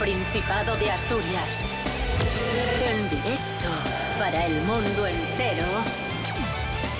Principado 0.00 0.76
de 0.76 0.90
Asturias. 0.90 1.62
En 2.82 3.10
directo 3.10 3.68
para 4.18 4.46
el 4.46 4.54
mundo 4.62 5.06
entero. 5.06 5.66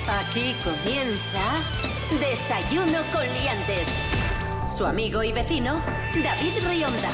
Aquí 0.07 0.55
comienza 0.63 1.41
Desayuno 2.19 2.99
con 3.11 3.23
Liantes. 3.23 3.87
Su 4.69 4.85
amigo 4.85 5.23
y 5.23 5.31
vecino, 5.31 5.81
David 6.23 6.53
Rionda. 6.69 7.09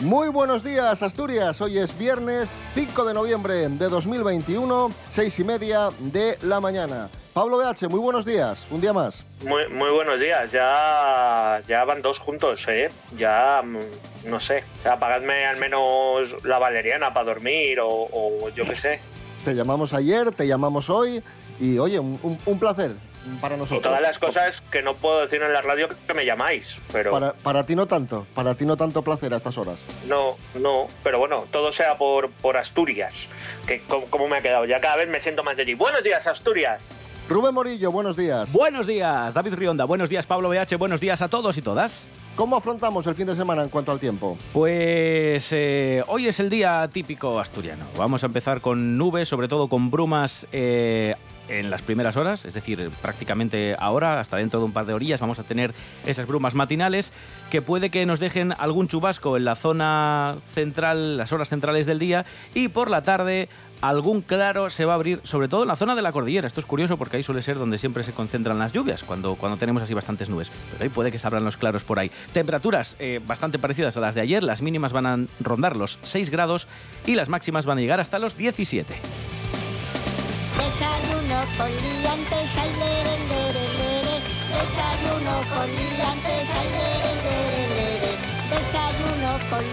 Muy 0.00 0.28
buenos 0.28 0.62
días, 0.62 1.02
Asturias. 1.02 1.62
Hoy 1.62 1.78
es 1.78 1.96
viernes 1.96 2.54
5 2.74 3.06
de 3.06 3.14
noviembre 3.14 3.70
de 3.70 3.88
2021, 3.88 4.90
seis 5.08 5.38
y 5.38 5.44
media 5.44 5.88
de 5.98 6.38
la 6.42 6.60
mañana. 6.60 7.08
Pablo 7.34 7.58
BH, 7.58 7.88
muy 7.88 7.98
buenos 7.98 8.24
días. 8.24 8.64
Un 8.70 8.80
día 8.80 8.92
más. 8.92 9.24
Muy, 9.42 9.66
muy 9.68 9.90
buenos 9.90 10.20
días. 10.20 10.52
Ya, 10.52 11.60
ya 11.66 11.84
van 11.84 12.00
dos 12.00 12.20
juntos, 12.20 12.64
¿eh? 12.68 12.92
Ya, 13.16 13.60
mm, 13.64 14.28
no 14.30 14.38
sé. 14.38 14.62
apagadme 14.88 15.44
al 15.44 15.56
menos 15.56 16.36
la 16.44 16.58
valeriana 16.60 17.12
para 17.12 17.26
dormir 17.26 17.80
o, 17.80 17.88
o 17.90 18.50
yo 18.50 18.64
qué 18.64 18.76
sé. 18.76 19.00
Te 19.44 19.52
llamamos 19.54 19.92
ayer, 19.94 20.30
te 20.30 20.46
llamamos 20.46 20.88
hoy 20.88 21.24
y, 21.60 21.76
oye, 21.78 21.98
un, 21.98 22.38
placer 22.60 22.92
para 23.40 23.56
nosotros. 23.56 23.82
todas 23.82 24.00
las 24.00 24.18
cosas 24.20 24.60
que 24.70 24.82
no 24.82 24.94
puedo 24.94 25.22
decir 25.22 25.42
en 25.42 25.52
la 25.52 25.60
radio 25.60 25.88
que 26.06 26.14
me 26.14 26.24
llamáis. 26.24 26.78
Pero 26.92 27.10
Para, 27.10 27.32
para 27.32 27.66
ti 27.66 27.74
no 27.74 27.86
tanto, 27.86 28.26
para 28.34 28.54
ti 28.54 28.64
no 28.64 28.76
tanto 28.76 29.02
placer 29.02 29.34
a 29.34 29.38
estas 29.38 29.58
horas. 29.58 29.80
no, 30.06 30.36
no. 30.54 30.86
Pero 31.02 31.18
bueno, 31.18 31.46
todo 31.50 31.72
sea 31.72 31.98
por, 31.98 32.30
por 32.30 32.56
Asturias. 32.56 33.28
Que 33.66 33.80
como, 33.82 34.06
como 34.06 34.28
me 34.28 34.36
ha 34.36 34.40
quedado. 34.40 34.66
Ya 34.66 34.80
cada 34.80 34.96
vez 34.96 35.08
me 35.08 35.18
siento 35.20 35.42
más 35.42 35.56
de 35.56 35.64
ti. 35.64 35.74
Buenos 35.74 36.04
días, 36.04 36.26
Asturias. 36.28 36.86
Rubén 37.28 37.54
Morillo, 37.54 37.90
buenos 37.90 38.18
días. 38.18 38.52
Buenos 38.52 38.86
días, 38.86 39.32
David 39.32 39.54
Rionda. 39.54 39.86
Buenos 39.86 40.10
días, 40.10 40.26
Pablo 40.26 40.50
BH. 40.50 40.76
Buenos 40.76 41.00
días 41.00 41.22
a 41.22 41.28
todos 41.28 41.56
y 41.56 41.62
todas. 41.62 42.06
¿Cómo 42.36 42.56
afrontamos 42.56 43.06
el 43.06 43.14
fin 43.14 43.26
de 43.26 43.34
semana 43.34 43.62
en 43.62 43.70
cuanto 43.70 43.92
al 43.92 43.98
tiempo? 43.98 44.36
Pues 44.52 45.50
eh, 45.52 46.02
hoy 46.08 46.26
es 46.26 46.38
el 46.40 46.50
día 46.50 46.86
típico 46.92 47.40
asturiano. 47.40 47.86
Vamos 47.96 48.24
a 48.24 48.26
empezar 48.26 48.60
con 48.60 48.98
nubes, 48.98 49.28
sobre 49.28 49.48
todo 49.48 49.68
con 49.68 49.90
brumas 49.90 50.46
eh, 50.52 51.14
en 51.48 51.70
las 51.70 51.82
primeras 51.82 52.16
horas, 52.16 52.44
es 52.44 52.54
decir, 52.54 52.90
prácticamente 53.02 53.76
ahora, 53.78 54.20
hasta 54.20 54.36
dentro 54.38 54.58
de 54.58 54.66
un 54.66 54.72
par 54.72 54.86
de 54.86 54.94
orillas, 54.94 55.20
vamos 55.20 55.38
a 55.38 55.44
tener 55.44 55.74
esas 56.06 56.26
brumas 56.26 56.54
matinales 56.54 57.12
que 57.50 57.62
puede 57.62 57.90
que 57.90 58.06
nos 58.06 58.20
dejen 58.20 58.52
algún 58.58 58.88
chubasco 58.88 59.36
en 59.36 59.44
la 59.44 59.56
zona 59.56 60.36
central, 60.54 61.16
las 61.16 61.32
horas 61.32 61.48
centrales 61.48 61.86
del 61.86 61.98
día, 61.98 62.24
y 62.54 62.68
por 62.68 62.90
la 62.90 63.02
tarde 63.02 63.48
algún 63.80 64.22
claro 64.22 64.70
se 64.70 64.84
va 64.84 64.92
a 64.92 64.96
abrir, 64.96 65.20
sobre 65.24 65.48
todo 65.48 65.62
en 65.62 65.68
la 65.68 65.76
zona 65.76 65.94
de 65.94 66.02
la 66.02 66.12
cordillera. 66.12 66.46
Esto 66.46 66.60
es 66.60 66.66
curioso 66.66 66.96
porque 66.96 67.16
ahí 67.16 67.22
suele 67.22 67.42
ser 67.42 67.58
donde 67.58 67.78
siempre 67.78 68.04
se 68.04 68.12
concentran 68.12 68.58
las 68.58 68.72
lluvias, 68.72 69.04
cuando, 69.04 69.36
cuando 69.36 69.58
tenemos 69.58 69.82
así 69.82 69.94
bastantes 69.94 70.28
nubes. 70.28 70.50
Pero 70.72 70.84
hoy 70.84 70.88
puede 70.88 71.12
que 71.12 71.18
se 71.18 71.26
abran 71.26 71.44
los 71.44 71.56
claros 71.56 71.84
por 71.84 71.98
ahí. 71.98 72.10
Temperaturas 72.32 72.96
eh, 72.98 73.20
bastante 73.26 73.58
parecidas 73.58 73.96
a 73.96 74.00
las 74.00 74.14
de 74.14 74.20
ayer. 74.20 74.42
Las 74.42 74.62
mínimas 74.62 74.92
van 74.92 75.06
a 75.06 75.18
rondar 75.40 75.76
los 75.76 75.98
6 76.02 76.30
grados 76.30 76.66
y 77.06 77.14
las 77.14 77.28
máximas 77.28 77.66
van 77.66 77.78
a 77.78 77.80
llegar 77.80 78.00
hasta 78.00 78.18
los 78.18 78.36
17. 78.36 78.94
Desayuno 80.56 81.40
con. 81.56 81.70
Desayuno 88.50 89.38
con. 89.50 89.64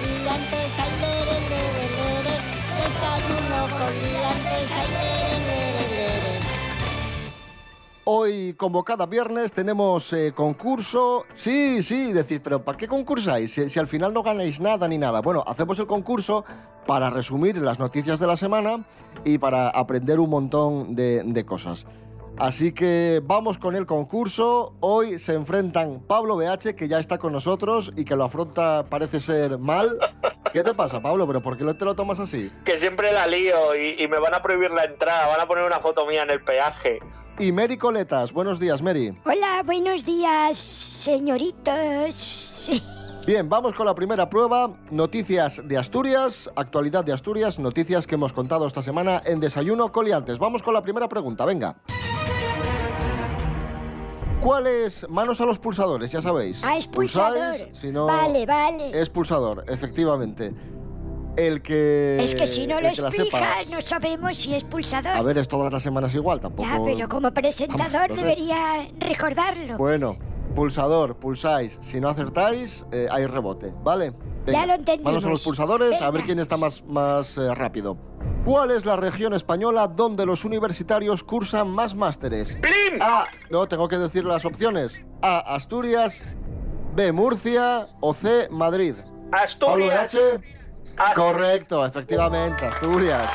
Hoy, 8.04 8.54
como 8.56 8.84
cada 8.84 9.06
viernes, 9.06 9.54
tenemos 9.54 10.12
eh, 10.12 10.34
concurso. 10.36 11.26
Sí, 11.34 11.82
sí, 11.82 12.12
decir, 12.12 12.42
pero 12.42 12.64
¿para 12.64 12.78
qué 12.78 12.88
concursáis? 12.88 13.54
Si, 13.54 13.70
si 13.70 13.80
al 13.80 13.88
final 13.88 14.14
no 14.14 14.24
ganáis 14.24 14.60
nada 14.60 14.88
ni 14.88 14.98
nada. 14.98 15.22
Bueno, 15.22 15.44
hacemos 15.48 15.80
el 15.80 15.88
concurso 15.88 16.44
para 16.86 17.10
resumir 17.10 17.58
las 17.58 17.80
noticias 17.80 18.20
de 18.20 18.28
la 18.28 18.36
semana 18.36 18.86
y 19.24 19.38
para 19.38 19.70
aprender 19.70 20.20
un 20.20 20.30
montón 20.30 20.96
de 20.96 21.46
cosas. 21.46 21.86
Así 22.42 22.72
que 22.72 23.22
vamos 23.24 23.60
con 23.60 23.76
el 23.76 23.86
concurso. 23.86 24.74
Hoy 24.80 25.20
se 25.20 25.36
enfrentan 25.36 26.00
Pablo 26.08 26.38
BH, 26.38 26.74
que 26.76 26.88
ya 26.88 27.00
está 27.00 27.20
con 27.20 27.34
nosotros 27.34 27.94
y 27.96 28.04
que 28.04 28.16
lo 28.16 28.24
afronta, 28.24 28.88
parece 28.90 29.20
ser 29.20 29.60
mal. 29.60 30.00
¿Qué 30.52 30.64
te 30.64 30.74
pasa, 30.74 31.00
Pablo? 31.00 31.28
¿Pero 31.28 31.44
por 31.44 31.56
qué 31.56 31.72
te 31.76 31.86
lo 31.86 31.94
tomas 31.94 32.20
así? 32.20 32.52
Que 32.66 32.80
siempre 32.80 33.14
la 33.14 33.28
lío 33.28 33.76
y, 33.76 34.02
y 34.02 34.08
me 34.08 34.18
van 34.18 34.34
a 34.34 34.42
prohibir 34.42 34.72
la 34.72 34.86
entrada. 34.86 35.28
Van 35.28 35.40
a 35.40 35.48
poner 35.48 35.66
una 35.66 35.82
foto 35.82 36.08
mía 36.08 36.24
en 36.24 36.32
el 36.32 36.44
peaje. 36.44 36.98
Y 37.38 37.52
Mary 37.52 37.78
Coletas. 37.78 38.34
Buenos 38.34 38.60
días, 38.60 38.82
Mary. 38.82 39.16
Hola, 39.24 39.62
buenos 39.64 40.04
días, 40.04 40.58
señoritos. 40.58 41.62
Bien, 43.28 43.48
vamos 43.50 43.76
con 43.76 43.86
la 43.86 43.94
primera 43.94 44.28
prueba. 44.32 44.74
Noticias 44.90 45.62
de 45.68 45.78
Asturias, 45.78 46.50
actualidad 46.56 47.06
de 47.06 47.14
Asturias, 47.14 47.60
noticias 47.60 48.08
que 48.08 48.16
hemos 48.16 48.34
contado 48.34 48.66
esta 48.66 48.82
semana 48.82 49.22
en 49.26 49.40
Desayuno 49.40 49.92
Coliantes. 49.92 50.40
Vamos 50.40 50.64
con 50.64 50.74
la 50.74 50.82
primera 50.82 51.08
pregunta, 51.08 51.46
venga. 51.46 51.76
¿Cuál 54.42 54.66
es? 54.68 55.08
Manos 55.10 55.40
a 55.40 55.46
los 55.46 55.60
pulsadores, 55.60 56.12
ya 56.12 56.22
sabéis. 56.22 56.64
Ah, 56.64 56.76
es 56.76 56.88
pulsador. 56.88 57.52
Pulsáis, 57.52 57.78
si 57.78 57.92
no, 57.92 58.08
Vale, 58.08 58.46
vale. 58.46 59.00
Es 59.00 59.10
pulsador, 59.10 59.64
efectivamente. 59.68 60.54
El 61.38 61.62
que... 61.62 62.18
Es 62.22 62.36
que 62.36 62.46
si 62.48 62.68
no 62.68 62.82
lo 62.82 62.90
el 62.90 62.96
que 62.96 63.02
la 63.04 63.10
sepa- 63.10 63.22
explica, 63.22 63.56
no 63.70 63.80
sabemos 63.82 64.36
si 64.38 64.54
es 64.54 64.64
pulsador. 64.64 65.14
A 65.16 65.22
ver, 65.22 65.38
es 65.38 65.48
todas 65.48 65.72
las 65.72 65.82
semanas 65.84 66.14
igual, 66.16 66.42
tampoco... 66.42 66.68
ya, 66.68 66.82
pero 66.84 67.08
como 67.08 67.32
presentador 67.32 67.92
Vamos, 67.94 68.10
no 68.10 68.16
sé. 68.18 68.22
debería 68.24 68.90
recordarlo. 69.00 69.78
Bueno, 69.78 70.18
pulsador, 70.56 71.16
pulsáis. 71.18 71.78
Si 71.82 72.02
no 72.02 72.10
acertáis, 72.10 72.86
eh, 72.92 73.08
hay 73.10 73.28
rebote, 73.28 73.72
¿vale? 73.84 74.14
Ya 74.48 74.66
lo 74.66 74.74
entendimos. 74.74 75.06
Manos 75.14 75.26
a 75.26 75.30
los 75.30 75.44
pulsadores, 75.44 76.02
a 76.02 76.06
ver 76.06 76.14
Venga. 76.14 76.26
quién 76.26 76.40
está 76.40 76.58
más, 76.58 76.84
más 76.86 77.38
eh, 77.38 77.54
rápido. 77.56 77.96
¿Cuál 78.46 78.72
es 78.72 78.86
la 78.86 78.96
región 78.96 79.34
española 79.34 79.88
donde 79.88 80.26
los 80.26 80.46
universitarios 80.46 81.24
cursan 81.24 81.70
más 81.70 81.94
másteres? 81.94 82.56
¡Plim! 82.56 83.00
A. 83.00 83.28
No, 83.52 83.68
tengo 83.68 83.88
que 83.88 83.98
decir 83.98 84.26
las 84.26 84.46
opciones. 84.46 85.04
A. 85.22 85.54
Asturias. 85.54 86.24
B. 86.96 87.12
Murcia. 87.12 87.88
O 88.00 88.16
C. 88.16 88.48
Madrid. 88.50 88.96
Asturias. 89.32 90.18
Correcto, 91.16 91.86
efectivamente, 91.86 92.66
Asturias. 92.66 93.32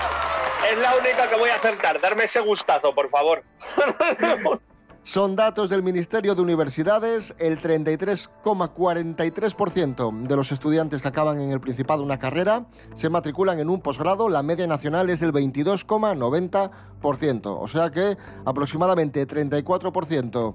Es 0.72 0.78
la 0.78 0.96
única 0.96 1.28
que 1.30 1.36
voy 1.36 1.50
a 1.50 1.54
acertar. 1.54 2.00
Darme 2.00 2.24
ese 2.24 2.40
gustazo, 2.40 2.92
por 2.92 3.08
favor. 3.08 3.44
Son 5.06 5.34
datos 5.36 5.70
del 5.70 5.84
Ministerio 5.84 6.34
de 6.34 6.42
Universidades. 6.42 7.36
El 7.38 7.60
33,43% 7.60 10.26
de 10.26 10.34
los 10.34 10.50
estudiantes 10.50 11.00
que 11.00 11.06
acaban 11.06 11.40
en 11.40 11.52
el 11.52 11.60
Principado 11.60 12.02
una 12.02 12.18
carrera 12.18 12.66
se 12.92 13.08
matriculan 13.08 13.60
en 13.60 13.70
un 13.70 13.80
posgrado. 13.80 14.28
La 14.28 14.42
media 14.42 14.66
nacional 14.66 15.08
es 15.08 15.20
del 15.20 15.32
22,90%. 15.32 17.42
O 17.44 17.68
sea 17.68 17.92
que 17.92 18.18
aproximadamente 18.44 19.28
34% 19.28 20.54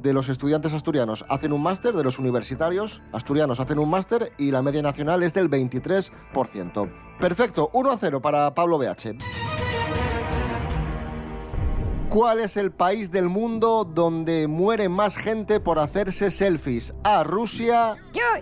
de 0.00 0.12
los 0.12 0.28
estudiantes 0.28 0.72
asturianos 0.72 1.24
hacen 1.28 1.52
un 1.52 1.64
máster, 1.64 1.96
de 1.96 2.04
los 2.04 2.20
universitarios 2.20 3.02
asturianos 3.10 3.58
hacen 3.58 3.80
un 3.80 3.90
máster 3.90 4.32
y 4.38 4.52
la 4.52 4.62
media 4.62 4.82
nacional 4.82 5.24
es 5.24 5.34
del 5.34 5.50
23%. 5.50 7.18
Perfecto, 7.18 7.68
1 7.72 7.90
a 7.90 7.96
0 7.96 8.22
para 8.22 8.54
Pablo 8.54 8.78
BH. 8.78 9.16
¿Cuál 12.08 12.40
es 12.40 12.56
el 12.56 12.70
país 12.72 13.10
del 13.10 13.28
mundo 13.28 13.84
donde 13.84 14.48
muere 14.48 14.88
más 14.88 15.14
gente 15.14 15.60
por 15.60 15.78
hacerse 15.78 16.30
selfies? 16.30 16.94
A. 17.04 17.22
Rusia. 17.22 17.96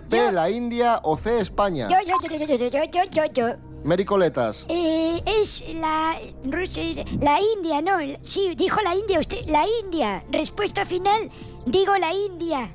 B. 0.09 0.31
La 0.31 0.49
India. 0.49 1.01
O 1.03 1.17
C. 1.17 1.41
España. 1.41 1.89
Yo, 1.89 1.97
yo, 2.07 2.15
yo, 2.29 2.45
yo, 2.45 2.55
yo, 2.55 2.83
yo, 2.85 3.03
yo, 3.11 3.25
yo. 3.33 3.47
Mericoletas. 3.83 4.65
Eh, 4.69 5.21
es 5.25 5.65
la 5.75 6.15
Rusia, 6.45 7.05
la 7.19 7.39
India, 7.41 7.81
no. 7.81 7.97
Sí, 8.21 8.53
dijo 8.55 8.79
la 8.81 8.95
India 8.95 9.19
usted. 9.19 9.45
La 9.47 9.65
India. 9.83 10.23
Respuesta 10.31 10.85
final, 10.85 11.29
digo 11.65 11.95
la 11.97 12.13
India. 12.13 12.71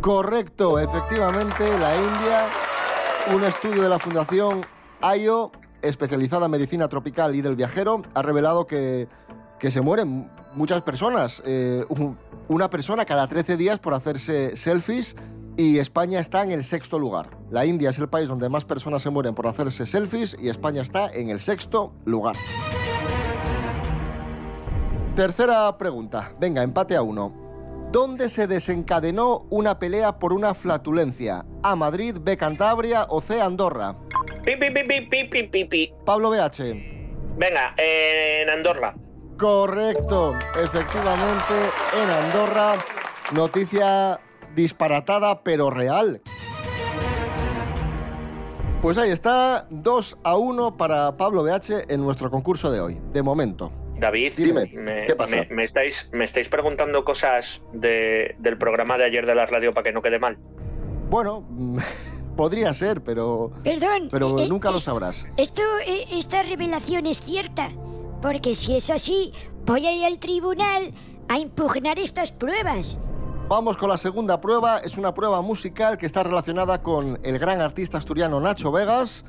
Correcto, 0.00 0.78
efectivamente, 0.78 1.64
la 1.78 1.96
India. 1.96 2.46
Un 3.34 3.44
estudio 3.44 3.82
de 3.82 3.88
la 3.90 3.98
Fundación 3.98 4.64
Ayo, 5.02 5.52
especializada 5.82 6.46
en 6.46 6.52
medicina 6.52 6.88
tropical 6.88 7.36
y 7.36 7.42
del 7.42 7.56
viajero, 7.56 8.02
ha 8.14 8.22
revelado 8.22 8.66
que 8.66 9.06
que 9.58 9.70
se 9.70 9.80
mueren 9.80 10.30
muchas 10.54 10.82
personas. 10.82 11.42
eh, 11.46 11.84
un- 11.88 12.16
una 12.48 12.70
persona 12.70 13.04
cada 13.04 13.26
13 13.28 13.56
días 13.56 13.78
por 13.78 13.92
hacerse 13.94 14.56
selfies 14.56 15.14
y 15.56 15.78
España 15.78 16.20
está 16.20 16.42
en 16.44 16.50
el 16.52 16.64
sexto 16.64 16.98
lugar. 16.98 17.30
La 17.50 17.66
India 17.66 17.90
es 17.90 17.98
el 17.98 18.08
país 18.08 18.28
donde 18.28 18.48
más 18.48 18.64
personas 18.64 19.02
se 19.02 19.10
mueren 19.10 19.34
por 19.34 19.46
hacerse 19.46 19.84
selfies 19.86 20.36
y 20.40 20.48
España 20.48 20.80
está 20.82 21.10
en 21.12 21.28
el 21.30 21.40
sexto 21.40 21.92
lugar. 22.06 22.36
Tercera 25.16 25.76
pregunta. 25.78 26.32
Venga, 26.38 26.62
empate 26.62 26.94
a 26.96 27.02
uno. 27.02 27.32
¿Dónde 27.90 28.28
se 28.28 28.46
desencadenó 28.46 29.46
una 29.50 29.78
pelea 29.78 30.18
por 30.18 30.32
una 30.32 30.54
flatulencia? 30.54 31.44
¿A 31.62 31.74
Madrid, 31.74 32.16
B 32.20 32.36
Cantabria 32.36 33.06
o 33.08 33.20
C 33.20 33.40
Andorra? 33.40 33.96
Pi, 34.44 34.56
pi, 34.56 34.70
pi, 34.70 34.84
pi, 34.84 35.00
pi, 35.02 35.24
pi, 35.24 35.42
pi, 35.48 35.64
pi. 35.64 35.92
Pablo 36.04 36.30
BH. 36.30 36.62
Venga, 37.36 37.74
en 37.78 38.48
Andorra. 38.50 38.94
Correcto, 39.38 40.34
efectivamente, 40.62 41.54
en 42.02 42.10
Andorra, 42.10 42.74
noticia 43.32 44.20
disparatada 44.54 45.42
pero 45.44 45.70
real. 45.70 46.20
Pues 48.82 48.98
ahí 48.98 49.10
está, 49.10 49.66
2 49.70 50.18
a 50.24 50.36
1 50.36 50.76
para 50.76 51.16
Pablo 51.16 51.42
BH 51.44 51.84
en 51.92 52.00
nuestro 52.00 52.30
concurso 52.30 52.70
de 52.70 52.80
hoy, 52.80 53.00
de 53.12 53.22
momento. 53.22 53.72
David, 53.96 54.32
Dime, 54.36 54.72
me, 54.76 55.06
¿qué 55.06 55.14
pasa? 55.16 55.36
me- 55.36 55.48
me 55.54 55.64
estáis, 55.64 56.10
me 56.12 56.24
estáis 56.24 56.48
preguntando 56.48 57.04
cosas 57.04 57.62
de- 57.72 58.34
del 58.38 58.58
programa 58.58 58.98
de 58.98 59.04
ayer 59.04 59.24
de 59.26 59.34
la 59.34 59.46
radio 59.46 59.72
para 59.72 59.84
que 59.84 59.92
no 59.92 60.02
quede 60.02 60.18
mal. 60.18 60.38
Bueno, 61.10 61.44
podría 62.36 62.72
ser, 62.74 63.02
pero, 63.02 63.52
Perdón. 63.64 64.08
pero 64.10 64.38
eh, 64.38 64.44
eh, 64.44 64.48
nunca 64.48 64.70
lo 64.70 64.78
sabrás. 64.78 65.26
Esto, 65.36 65.62
eh, 65.86 66.04
esta 66.12 66.42
revelación 66.44 67.06
es 67.06 67.20
cierta. 67.20 67.70
Porque 68.20 68.54
si 68.54 68.76
es 68.76 68.90
así, 68.90 69.32
voy 69.64 69.86
a 69.86 69.92
ir 69.92 70.04
al 70.04 70.18
tribunal 70.18 70.92
a 71.28 71.38
impugnar 71.38 71.98
estas 71.98 72.32
pruebas. 72.32 72.98
Vamos 73.48 73.76
con 73.76 73.88
la 73.88 73.96
segunda 73.96 74.40
prueba. 74.40 74.78
Es 74.78 74.98
una 74.98 75.14
prueba 75.14 75.40
musical 75.40 75.96
que 75.96 76.06
está 76.06 76.22
relacionada 76.22 76.82
con 76.82 77.18
el 77.22 77.38
gran 77.38 77.60
artista 77.60 77.98
asturiano 77.98 78.40
Nacho 78.40 78.72
Vegas, 78.72 79.24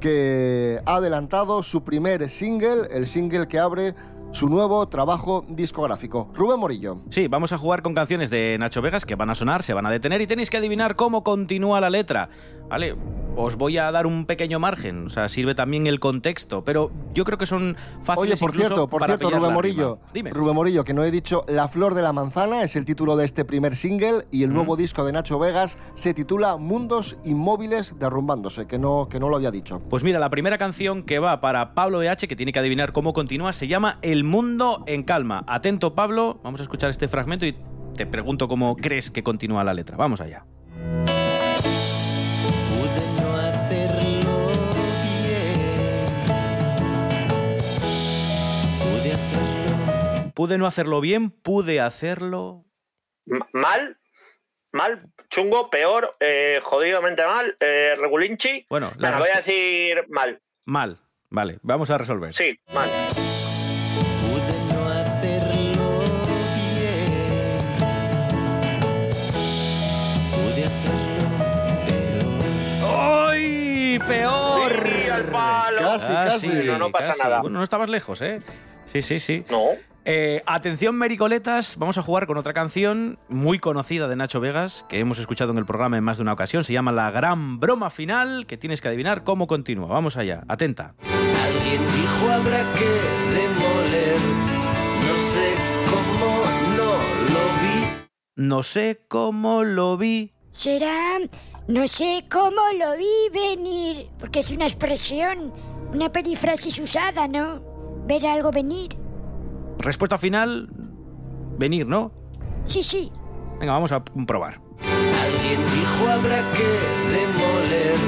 que 0.00 0.80
ha 0.84 0.96
adelantado 0.96 1.62
su 1.62 1.82
primer 1.82 2.28
single, 2.28 2.88
el 2.90 3.06
single 3.06 3.48
que 3.48 3.58
abre 3.58 3.94
su 4.36 4.50
nuevo 4.50 4.86
trabajo 4.86 5.46
discográfico. 5.48 6.28
Rubén 6.34 6.60
Morillo. 6.60 6.98
Sí, 7.08 7.26
vamos 7.26 7.52
a 7.52 7.58
jugar 7.58 7.80
con 7.80 7.94
canciones 7.94 8.28
de 8.28 8.58
Nacho 8.60 8.82
Vegas 8.82 9.06
que 9.06 9.14
van 9.14 9.30
a 9.30 9.34
sonar, 9.34 9.62
se 9.62 9.72
van 9.72 9.86
a 9.86 9.90
detener 9.90 10.20
y 10.20 10.26
tenéis 10.26 10.50
que 10.50 10.58
adivinar 10.58 10.94
cómo 10.94 11.24
continúa 11.24 11.80
la 11.80 11.88
letra. 11.88 12.28
¿Vale? 12.68 12.96
Os 13.38 13.56
voy 13.56 13.76
a 13.76 13.90
dar 13.92 14.06
un 14.06 14.24
pequeño 14.24 14.58
margen, 14.58 15.06
o 15.06 15.08
sea, 15.10 15.28
sirve 15.28 15.54
también 15.54 15.86
el 15.86 16.00
contexto, 16.00 16.64
pero 16.64 16.90
yo 17.12 17.24
creo 17.24 17.36
que 17.36 17.44
son 17.44 17.76
fáciles 18.02 18.32
Oye, 18.32 18.40
por 18.40 18.50
incluso 18.50 18.68
cierto, 18.68 18.88
por 18.88 19.00
para 19.00 19.18
cierto, 19.18 19.38
Rubén 19.38 19.52
Morillo. 19.52 19.98
Dime. 20.14 20.30
Rubén 20.30 20.54
Morillo, 20.54 20.84
que 20.84 20.94
no 20.94 21.04
he 21.04 21.10
dicho 21.10 21.44
La 21.46 21.68
Flor 21.68 21.94
de 21.94 22.00
la 22.00 22.14
Manzana, 22.14 22.62
es 22.62 22.76
el 22.76 22.86
título 22.86 23.14
de 23.14 23.26
este 23.26 23.44
primer 23.44 23.76
single 23.76 24.26
y 24.30 24.42
el 24.42 24.54
nuevo 24.54 24.74
disco 24.74 25.04
de 25.04 25.12
Nacho 25.12 25.38
Vegas 25.38 25.78
se 25.94 26.14
titula 26.14 26.56
Mundos 26.56 27.18
Inmóviles 27.24 27.94
Derrumbándose, 27.98 28.66
que 28.66 28.78
no, 28.78 29.06
que 29.10 29.20
no 29.20 29.28
lo 29.28 29.36
había 29.36 29.50
dicho. 29.50 29.82
Pues 29.90 30.02
mira, 30.02 30.18
la 30.18 30.30
primera 30.30 30.56
canción 30.56 31.02
que 31.02 31.18
va 31.18 31.42
para 31.42 31.74
Pablo 31.74 31.98
BH, 31.98 32.28
que 32.28 32.36
tiene 32.36 32.52
que 32.52 32.58
adivinar 32.58 32.92
cómo 32.92 33.12
continúa, 33.12 33.52
se 33.52 33.68
llama 33.68 33.98
El 34.00 34.24
Mundo 34.26 34.84
en 34.86 35.02
Calma. 35.02 35.44
Atento, 35.46 35.94
Pablo, 35.94 36.40
vamos 36.42 36.60
a 36.60 36.62
escuchar 36.62 36.90
este 36.90 37.08
fragmento 37.08 37.46
y 37.46 37.56
te 37.96 38.06
pregunto 38.06 38.48
cómo 38.48 38.76
crees 38.76 39.10
que 39.10 39.22
continúa 39.22 39.64
la 39.64 39.74
letra. 39.74 39.96
Vamos 39.96 40.20
allá. 40.20 40.44
Pude 42.74 43.08
no 43.18 43.36
hacerlo 43.36 44.48
bien. 44.52 45.50
Pude 48.82 49.12
hacerlo. 49.12 50.32
Pude 50.34 50.58
no 50.58 50.66
hacerlo 50.66 51.00
bien, 51.00 51.30
pude 51.30 51.80
hacerlo. 51.80 52.64
Mal, 53.52 53.98
mal, 54.72 55.10
chungo, 55.30 55.70
peor, 55.70 56.12
eh, 56.20 56.60
jodidamente 56.62 57.24
mal, 57.24 57.56
eh, 57.60 57.94
regulinchi. 57.98 58.66
Bueno, 58.68 58.92
la 58.98 59.08
Venga, 59.10 59.20
voy 59.20 59.30
a 59.32 59.36
decir 59.36 60.04
mal. 60.10 60.40
Mal. 60.66 61.00
Vale, 61.28 61.58
vamos 61.62 61.90
a 61.90 61.98
resolver. 61.98 62.32
Sí, 62.32 62.58
mal. 62.72 63.08
¡Peor! 73.98 74.72
Sí, 74.82 75.08
al 75.10 75.24
palo. 75.24 75.78
Casi, 75.78 76.12
casi. 76.12 76.48
No, 76.48 76.78
no 76.78 76.90
pasa 76.90 77.08
casi. 77.08 77.22
nada. 77.22 77.40
Bueno, 77.40 77.58
no 77.58 77.64
estabas 77.64 77.88
lejos, 77.88 78.20
¿eh? 78.22 78.40
Sí, 78.86 79.02
sí, 79.02 79.20
sí. 79.20 79.44
No. 79.50 79.70
Eh, 80.08 80.40
atención, 80.46 80.94
Mericoletas, 80.96 81.76
vamos 81.78 81.98
a 81.98 82.02
jugar 82.02 82.28
con 82.28 82.38
otra 82.38 82.52
canción 82.52 83.18
muy 83.28 83.58
conocida 83.58 84.06
de 84.06 84.14
Nacho 84.14 84.38
Vegas, 84.38 84.86
que 84.88 85.00
hemos 85.00 85.18
escuchado 85.18 85.50
en 85.50 85.58
el 85.58 85.66
programa 85.66 85.98
en 85.98 86.04
más 86.04 86.18
de 86.18 86.22
una 86.22 86.32
ocasión. 86.32 86.62
Se 86.62 86.72
llama 86.72 86.92
La 86.92 87.10
Gran 87.10 87.58
Broma 87.58 87.90
Final, 87.90 88.46
que 88.46 88.56
tienes 88.56 88.80
que 88.80 88.86
adivinar 88.86 89.24
cómo 89.24 89.48
continúa. 89.48 89.88
Vamos 89.88 90.16
allá, 90.16 90.44
atenta. 90.46 90.94
Alguien 91.02 91.82
dijo 91.88 92.30
habrá 92.30 92.62
que 92.74 92.84
demoler. 93.34 94.20
No 95.00 95.16
sé 95.16 95.54
cómo 95.90 96.44
no 96.76 96.92
lo 97.28 97.42
vi. 97.60 98.06
No 98.36 98.62
sé 98.62 99.00
cómo 99.08 99.64
lo 99.64 99.96
vi. 99.96 100.32
Será... 100.50 101.18
No 101.68 101.88
sé 101.88 102.24
cómo 102.30 102.60
lo 102.78 102.96
vi 102.96 103.28
venir. 103.32 104.08
Porque 104.20 104.38
es 104.38 104.52
una 104.52 104.66
expresión, 104.66 105.52
una 105.92 106.12
perífrasis 106.12 106.78
usada, 106.78 107.26
¿no? 107.26 107.60
Ver 108.06 108.24
algo 108.24 108.52
venir. 108.52 108.90
Respuesta 109.78 110.16
final, 110.16 110.68
venir, 111.58 111.84
¿no? 111.84 112.12
Sí, 112.62 112.84
sí. 112.84 113.10
Venga, 113.58 113.72
vamos 113.72 113.90
a 113.90 114.04
probar. 114.04 114.60
Alguien 114.80 115.60
dijo 115.64 116.08
habrá 116.08 116.40
que 116.52 116.68
demoler. 117.10 117.98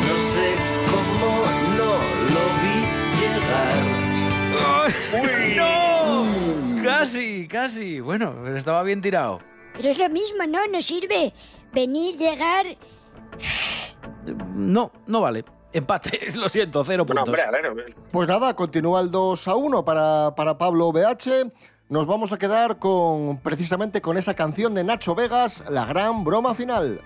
No 0.00 0.16
sé 0.16 0.54
cómo 0.90 1.44
no 1.76 1.92
lo 2.32 2.44
vi 2.62 2.76
llegar. 3.20 3.76
¡No! 5.56 6.82
Casi, 6.82 7.46
casi. 7.48 8.00
Bueno, 8.00 8.46
estaba 8.56 8.82
bien 8.82 9.02
tirado. 9.02 9.40
Pero 9.74 9.90
es 9.90 9.98
lo 9.98 10.08
mismo, 10.08 10.46
¿no? 10.46 10.66
No 10.68 10.80
sirve 10.80 11.34
venir, 11.72 12.16
llegar... 12.16 12.66
No, 14.54 14.92
no 15.06 15.20
vale. 15.20 15.44
Empate, 15.72 16.32
lo 16.36 16.48
siento, 16.48 16.82
cero 16.84 17.04
puntos. 17.04 17.28
hombre, 17.28 17.42
a 17.42 17.50
ver. 17.50 17.94
Pues 18.10 18.28
nada, 18.28 18.54
continúa 18.54 19.00
el 19.00 19.10
2 19.10 19.48
a 19.48 19.54
1 19.54 19.84
para, 19.84 20.34
para 20.34 20.58
Pablo 20.58 20.92
BH. 20.92 21.52
Nos 21.88 22.06
vamos 22.06 22.32
a 22.32 22.38
quedar 22.38 22.78
con 22.78 23.38
precisamente 23.38 24.00
con 24.02 24.16
esa 24.18 24.34
canción 24.34 24.74
de 24.74 24.84
Nacho 24.84 25.14
Vegas, 25.14 25.64
La 25.70 25.86
Gran 25.86 26.24
Broma 26.24 26.54
Final. 26.54 27.00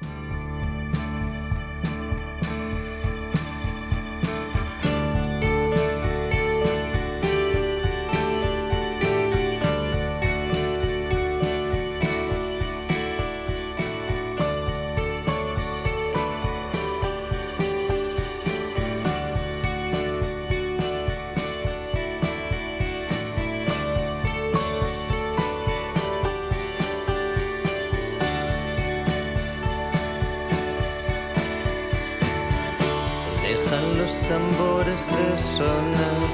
Tambores 34.83 35.07
de 35.07 35.39
sonar 35.39 36.31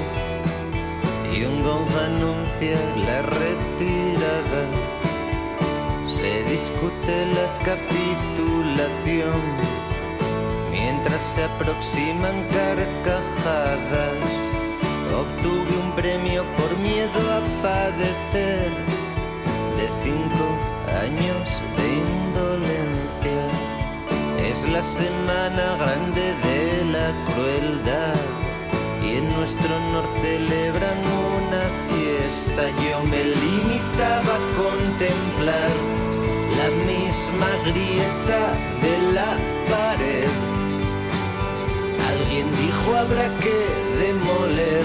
y 1.32 1.44
un 1.44 1.62
gong 1.62 1.88
anuncia 2.06 2.78
la 3.06 3.22
retirada. 3.22 4.64
Se 6.06 6.44
discute 6.44 7.26
la 7.26 7.58
capitulación 7.62 9.42
mientras 10.70 11.20
se 11.20 11.44
aproximan 11.44 12.48
carcajadas. 12.50 14.30
Obtuve 15.14 15.76
un 15.82 15.92
premio 15.94 16.44
por 16.56 16.76
miedo 16.78 17.20
a 17.32 17.40
padecer 17.62 18.70
de 19.76 19.88
cinco 20.04 20.46
años 21.04 21.62
de 21.76 21.86
indolencia. 22.06 23.42
Es 24.50 24.66
la 24.66 24.82
semana 24.82 25.76
grande 25.76 26.34
de 26.44 26.84
la 26.92 27.24
crueldad 27.26 28.37
y 29.08 29.16
en 29.16 29.32
nuestro 29.34 29.76
honor 29.76 30.04
celebran 30.22 30.98
una 30.98 31.64
fiesta. 31.88 32.62
Yo 32.82 33.02
me 33.04 33.24
limitaba 33.24 34.34
a 34.36 34.44
contemplar 34.62 35.72
la 36.58 36.68
misma 36.90 37.50
grieta 37.68 38.40
de 38.82 39.12
la 39.16 39.30
pared. 39.72 40.28
Alguien 42.10 42.46
dijo 42.56 42.96
habrá 42.96 43.28
que 43.44 43.58
demoler, 44.04 44.84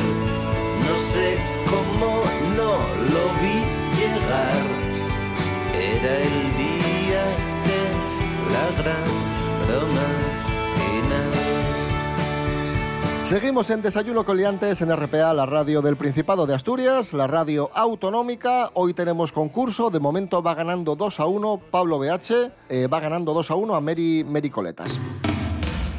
no 0.85 0.95
sé 1.11 1.37
cómo 1.71 2.23
no 2.57 2.73
lo 3.13 3.23
vi 3.41 3.57
llegar. 3.97 4.61
Era 5.91 6.13
el 6.29 6.39
día 6.65 7.23
de 7.69 7.81
la 8.53 8.65
gran 8.79 9.09
broma 9.65 10.12
Seguimos 13.33 13.67
en 13.71 13.81
Desayuno 13.81 14.25
Coliantes 14.25 14.79
en 14.81 14.95
RPA, 14.95 15.33
la 15.33 15.47
radio 15.47 15.81
del 15.81 15.97
Principado 15.97 16.45
de 16.45 16.53
Asturias, 16.53 17.13
la 17.13 17.25
radio 17.25 17.71
autonómica. 17.73 18.69
Hoy 18.75 18.93
tenemos 18.93 19.31
concurso. 19.31 19.89
De 19.89 19.99
momento 19.99 20.43
va 20.43 20.53
ganando 20.53 20.95
2 20.95 21.19
a 21.19 21.25
1 21.25 21.61
Pablo 21.71 21.97
BH, 21.97 22.51
eh, 22.69 22.85
va 22.85 22.99
ganando 22.99 23.33
2 23.33 23.49
a 23.49 23.55
1 23.55 23.73
a 23.73 23.81
Mary, 23.81 24.23
Mary 24.23 24.51
Coletas. 24.51 24.99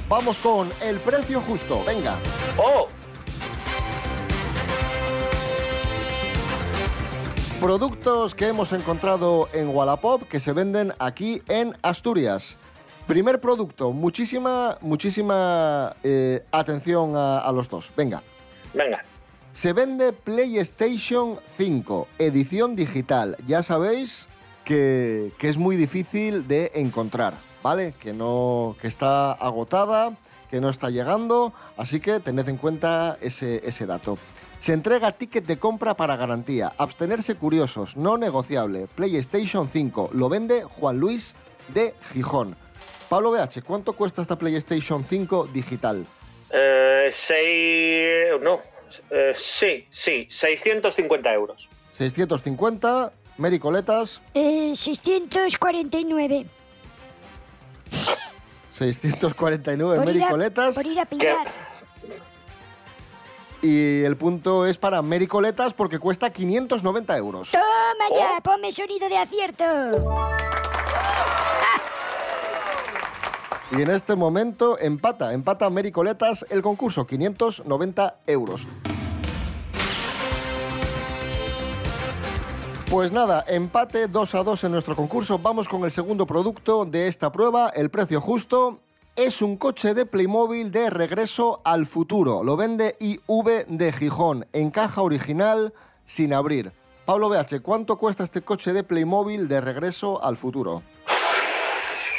Vamos 0.09 0.39
con 0.39 0.71
el 0.81 0.99
precio 1.01 1.41
justo. 1.41 1.83
Venga. 1.85 2.21
¡Oh! 2.57 2.87
Productos 7.61 8.37
que 8.37 8.47
hemos 8.47 8.73
encontrado 8.73 9.49
en 9.53 9.75
Wallapop 9.75 10.23
que 10.23 10.39
se 10.39 10.53
venden 10.53 10.93
aquí 11.01 11.43
en 11.49 11.77
Asturias. 11.83 12.59
Primer 13.07 13.39
producto, 13.41 13.93
muchísima, 13.93 14.79
muchísima 14.81 15.95
eh, 16.03 16.43
atención 16.51 17.15
a, 17.17 17.39
a 17.39 17.53
los 17.53 17.69
dos. 17.69 17.91
Venga, 17.95 18.23
Venga. 18.73 19.05
se 19.53 19.75
vende 19.75 20.13
PlayStation 20.15 21.39
5, 21.57 22.09
edición 22.19 22.75
digital. 22.77 23.37
Ya 23.47 23.63
sabéis 23.63 24.29
que, 24.65 25.33
que 25.39 25.51
es 25.51 25.59
muy 25.59 25.77
difícil 25.77 26.49
de 26.49 26.73
encontrar, 26.75 27.35
¿vale? 27.63 27.93
Que, 28.01 28.15
no, 28.15 28.75
que 28.81 28.89
está 28.89 29.33
agotada, 29.33 30.17
que 30.51 30.63
no 30.63 30.71
está 30.71 30.89
llegando, 30.89 31.53
así 31.77 32.01
que 32.01 32.21
tened 32.21 32.49
en 32.49 32.57
cuenta 32.57 33.19
ese, 33.21 33.61
ese 33.69 33.85
dato. 33.85 34.17
Se 34.61 34.73
entrega 34.73 35.13
ticket 35.13 35.45
de 35.45 35.59
compra 35.59 35.95
para 35.95 36.17
garantía. 36.17 36.73
Abstenerse 36.79 37.35
curiosos, 37.35 37.99
no 37.99 38.17
negociable. 38.17 38.87
PlayStation 38.95 39.69
5 39.69 40.09
lo 40.15 40.31
vende 40.31 40.63
Juan 40.65 40.99
Luis 40.99 41.35
de 41.75 41.93
Gijón. 42.15 42.57
Pablo 43.15 43.31
BH, 43.31 43.63
¿cuánto 43.65 43.93
cuesta 43.93 44.23
esta 44.23 44.37
PlayStation 44.37 45.05
5 45.05 45.49
digital? 45.53 46.05
Eh, 46.51 47.11
seis... 47.13 48.43
No. 48.43 48.61
Eh, 49.09 49.33
sí, 49.37 49.87
sí. 49.89 50.27
650 50.29 51.33
euros. 51.33 51.69
650, 51.93 53.13
Mericoletas, 53.37 54.21
Eh, 54.35 54.73
649. 54.75 56.47
649 58.71 59.95
Por 59.97 60.05
ir, 60.05 60.11
a, 60.11 60.15
Mericoletas. 60.19 60.75
por 60.75 60.85
ir 60.85 60.99
a 60.99 61.05
pillar. 61.07 61.47
Y 63.63 64.03
el 64.03 64.17
punto 64.17 64.67
es 64.67 64.77
para 64.77 65.01
Mericoletas 65.03 65.73
porque 65.73 66.01
cuesta 66.01 66.31
590 66.33 67.17
euros. 67.17 67.53
Toma 67.53 67.65
Oh. 68.11 68.19
ya, 68.19 68.41
ponme 68.43 68.73
sonido 68.73 69.09
de 69.09 69.19
acierto. 69.19 69.65
Y 73.77 73.83
en 73.83 73.91
este 73.91 74.15
momento 74.15 74.79
empata, 74.79 75.33
empata 75.33 75.69
Mericoletas 75.69 76.47
el 76.49 76.63
concurso, 76.63 77.09
590 77.09 78.19
euros. 78.29 78.69
Pues 82.89 83.11
nada, 83.11 83.45
empate 83.49 84.07
2 84.07 84.35
a 84.37 84.45
2 84.45 84.65
en 84.65 84.73
nuestro 84.73 84.95
concurso. 84.95 85.41
Vamos 85.41 85.67
con 85.67 85.83
el 85.83 85.91
segundo 85.91 86.25
producto 86.25 86.85
de 86.85 87.09
esta 87.09 87.33
prueba, 87.33 87.69
el 87.71 87.91
precio 87.91 88.21
justo. 88.21 88.79
Es 89.17 89.43
un 89.43 89.57
coche 89.57 89.95
de 89.95 90.07
Playmobil 90.07 90.71
de 90.71 90.91
regreso 90.91 91.61
al 91.65 91.87
futuro. 91.87 92.45
Lo 92.45 92.57
vende 92.57 92.95
IV 93.01 93.67
de 93.67 93.93
Gijón, 93.93 94.47
en 94.53 94.71
caja 94.71 95.03
original, 95.03 95.73
sin 96.05 96.33
abrir. 96.33 96.73
Pablo 97.05 97.29
BH, 97.29 97.61
¿cuánto 97.61 97.99
cuesta 97.99 98.23
este 98.23 98.43
coche 98.43 98.73
de 98.73 98.85
Playmobil 98.85 99.49
de 99.49 99.61
regreso 99.61 100.23
al 100.23 100.37
futuro? 100.37 100.83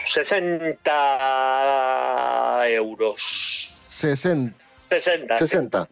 60 0.05 2.69
euros. 2.69 3.73
60. 3.87 4.55
60. 4.89 5.37
60. 5.37 5.87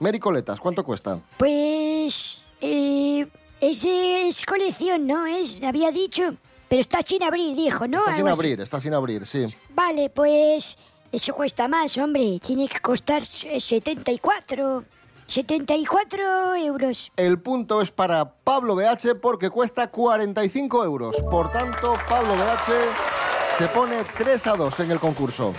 Mericoletas, 0.00 0.58
¿cuánto 0.60 0.84
cuesta? 0.84 1.18
Pues... 1.36 2.42
Eh, 2.60 3.26
ese 3.60 4.28
es 4.28 4.46
colección, 4.46 5.06
¿no? 5.06 5.26
Es, 5.26 5.62
había 5.62 5.90
dicho. 5.90 6.36
Pero 6.68 6.80
está 6.80 7.02
sin 7.02 7.22
abrir, 7.22 7.54
dijo, 7.54 7.86
¿no? 7.86 7.98
Está 8.00 8.16
sin 8.16 8.28
abrir, 8.28 8.60
está 8.60 8.80
sin 8.80 8.94
abrir, 8.94 9.26
sí. 9.26 9.46
Vale, 9.70 10.10
pues... 10.10 10.76
Eso 11.12 11.34
cuesta 11.34 11.68
más, 11.68 11.96
hombre. 11.98 12.40
Tiene 12.44 12.66
que 12.68 12.80
costar 12.80 13.22
eh, 13.22 13.60
74... 13.60 14.84
74 15.26 16.54
euros. 16.56 17.10
El 17.16 17.40
punto 17.40 17.80
es 17.80 17.90
para 17.90 18.34
Pablo 18.34 18.76
BH 18.76 19.14
porque 19.22 19.48
cuesta 19.48 19.86
45 19.86 20.84
euros. 20.84 21.16
Por 21.30 21.50
tanto, 21.50 21.94
Pablo 22.06 22.34
BH 22.34 23.23
se 23.58 23.68
pone 23.68 24.02
3 24.18 24.46
a 24.48 24.56
2 24.56 24.80
en 24.80 24.90
el 24.90 24.98
concurso. 24.98 25.52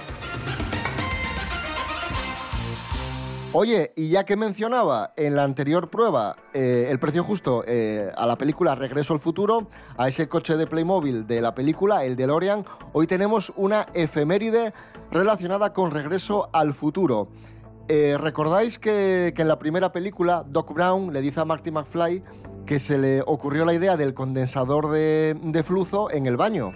Oye, 3.53 3.93
y 3.95 4.09
ya 4.09 4.25
que 4.25 4.35
mencionaba 4.35 5.13
en 5.15 5.37
la 5.37 5.43
anterior 5.43 5.89
prueba 5.89 6.35
eh, 6.53 6.87
el 6.89 6.99
precio 6.99 7.23
justo 7.23 7.63
eh, 7.65 8.11
a 8.17 8.25
la 8.25 8.37
película 8.37 8.75
Regreso 8.75 9.13
al 9.13 9.21
Futuro, 9.21 9.69
a 9.95 10.09
ese 10.09 10.27
coche 10.27 10.57
de 10.57 10.67
Playmobil 10.67 11.25
de 11.25 11.39
la 11.39 11.55
película, 11.55 12.03
el 12.03 12.17
DeLorean, 12.17 12.65
hoy 12.91 13.07
tenemos 13.07 13.53
una 13.55 13.87
efeméride 13.93 14.73
relacionada 15.09 15.71
con 15.71 15.91
Regreso 15.91 16.49
al 16.51 16.73
Futuro. 16.73 17.29
Eh, 17.87 18.17
¿Recordáis 18.19 18.77
que, 18.77 19.33
en 19.37 19.47
la 19.47 19.57
primera 19.57 19.93
película 19.93 20.43
Doc 20.45 20.73
Brown 20.73 21.13
le 21.13 21.21
dice 21.21 21.39
a 21.39 21.45
Marty 21.45 21.71
McFly 21.71 22.23
que 22.65 22.79
se 22.79 22.97
le 22.97 23.21
ocurrió 23.21 23.63
la 23.63 23.73
idea 23.73 23.95
del 23.95 24.13
condensador 24.13 24.89
de, 24.89 25.37
de 25.41 25.63
flujo 25.63 26.11
en 26.11 26.25
el 26.25 26.35
baño? 26.35 26.73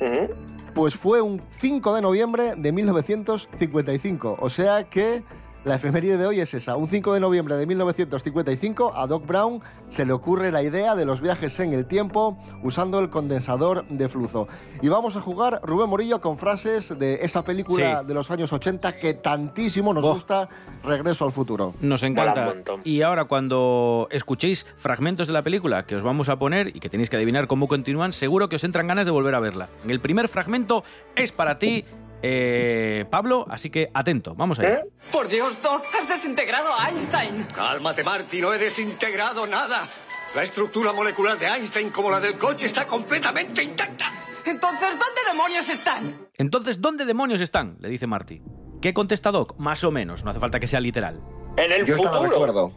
Ujú. 0.00 0.34
Pues 0.74 0.94
fue 0.94 1.22
un 1.22 1.42
5 1.50 1.94
de 1.94 2.02
noviembre 2.02 2.54
de 2.56 2.72
1955. 2.72 4.36
O 4.40 4.50
sea 4.50 4.84
que 4.84 5.22
la 5.66 5.74
efeméride 5.74 6.16
de 6.16 6.24
hoy 6.26 6.38
es 6.38 6.54
esa. 6.54 6.76
Un 6.76 6.86
5 6.88 7.12
de 7.12 7.18
noviembre 7.18 7.56
de 7.56 7.66
1955 7.66 8.92
a 8.94 9.08
Doc 9.08 9.26
Brown 9.26 9.60
se 9.88 10.06
le 10.06 10.12
ocurre 10.12 10.52
la 10.52 10.62
idea 10.62 10.94
de 10.94 11.04
los 11.04 11.20
viajes 11.20 11.58
en 11.58 11.72
el 11.72 11.86
tiempo 11.86 12.38
usando 12.62 13.00
el 13.00 13.10
condensador 13.10 13.84
de 13.88 14.08
flujo. 14.08 14.46
Y 14.80 14.86
vamos 14.86 15.16
a 15.16 15.20
jugar, 15.20 15.58
Rubén 15.64 15.90
Morillo, 15.90 16.20
con 16.20 16.38
frases 16.38 16.96
de 16.96 17.14
esa 17.16 17.44
película 17.44 18.00
Sí. 18.02 18.06
de 18.06 18.14
los 18.14 18.30
años 18.30 18.52
80 18.52 18.96
que 18.96 19.14
tantísimo 19.14 19.92
nos 19.92 20.04
Oh. 20.04 20.14
gusta, 20.14 20.48
Regreso 20.84 21.24
al 21.24 21.32
futuro. 21.32 21.74
Nos 21.80 22.04
encanta. 22.04 22.42
un 22.42 22.46
montón. 22.54 22.80
Y 22.84 23.02
ahora 23.02 23.24
cuando 23.24 24.06
escuchéis 24.12 24.66
fragmentos 24.76 25.26
de 25.26 25.32
la 25.32 25.42
película 25.42 25.84
que 25.84 25.96
os 25.96 26.04
vamos 26.04 26.28
a 26.28 26.38
poner 26.38 26.68
y 26.68 26.78
que 26.78 26.88
tenéis 26.88 27.10
que 27.10 27.16
adivinar 27.16 27.48
cómo 27.48 27.66
continúan, 27.66 28.12
seguro 28.12 28.48
que 28.48 28.54
os 28.54 28.62
entran 28.62 28.86
ganas 28.86 29.04
de 29.04 29.10
volver 29.10 29.34
a 29.34 29.40
verla. 29.40 29.68
El 29.88 29.98
primer 29.98 30.28
fragmento 30.28 30.84
es 31.16 31.32
para 31.32 31.58
ti, 31.58 31.84
eh, 32.28 33.04
Pablo, 33.10 33.46
así 33.48 33.70
que 33.70 33.90
atento, 33.94 34.34
vamos 34.34 34.58
allá. 34.58 34.74
¿Eh? 34.74 34.84
Por 35.12 35.28
Dios, 35.28 35.62
Doc, 35.62 35.84
has 35.98 36.08
desintegrado 36.08 36.68
a 36.76 36.88
Einstein. 36.88 37.46
Cálmate, 37.54 38.02
Marty, 38.02 38.40
no 38.40 38.52
he 38.52 38.58
desintegrado 38.58 39.46
nada. 39.46 39.86
La 40.34 40.42
estructura 40.42 40.92
molecular 40.92 41.38
de 41.38 41.46
Einstein, 41.46 41.90
como 41.90 42.10
la 42.10 42.18
del 42.20 42.34
coche, 42.36 42.66
está 42.66 42.84
completamente 42.86 43.62
intacta. 43.62 44.06
Entonces, 44.44 44.90
¿dónde 44.90 45.20
demonios 45.32 45.68
están? 45.68 46.28
Entonces, 46.36 46.80
¿dónde 46.80 47.04
demonios 47.04 47.40
están? 47.40 47.76
Le 47.80 47.88
dice 47.88 48.06
Marty. 48.06 48.42
¿Qué 48.82 48.92
contesta 48.92 49.30
Doc? 49.30 49.56
Más 49.58 49.84
o 49.84 49.90
menos, 49.90 50.24
no 50.24 50.30
hace 50.30 50.40
falta 50.40 50.58
que 50.60 50.66
sea 50.66 50.80
literal. 50.80 51.20
En 51.56 51.72
el 51.72 51.86
Yo 51.86 51.96
futuro. 51.96 52.22
recuerdo. 52.24 52.72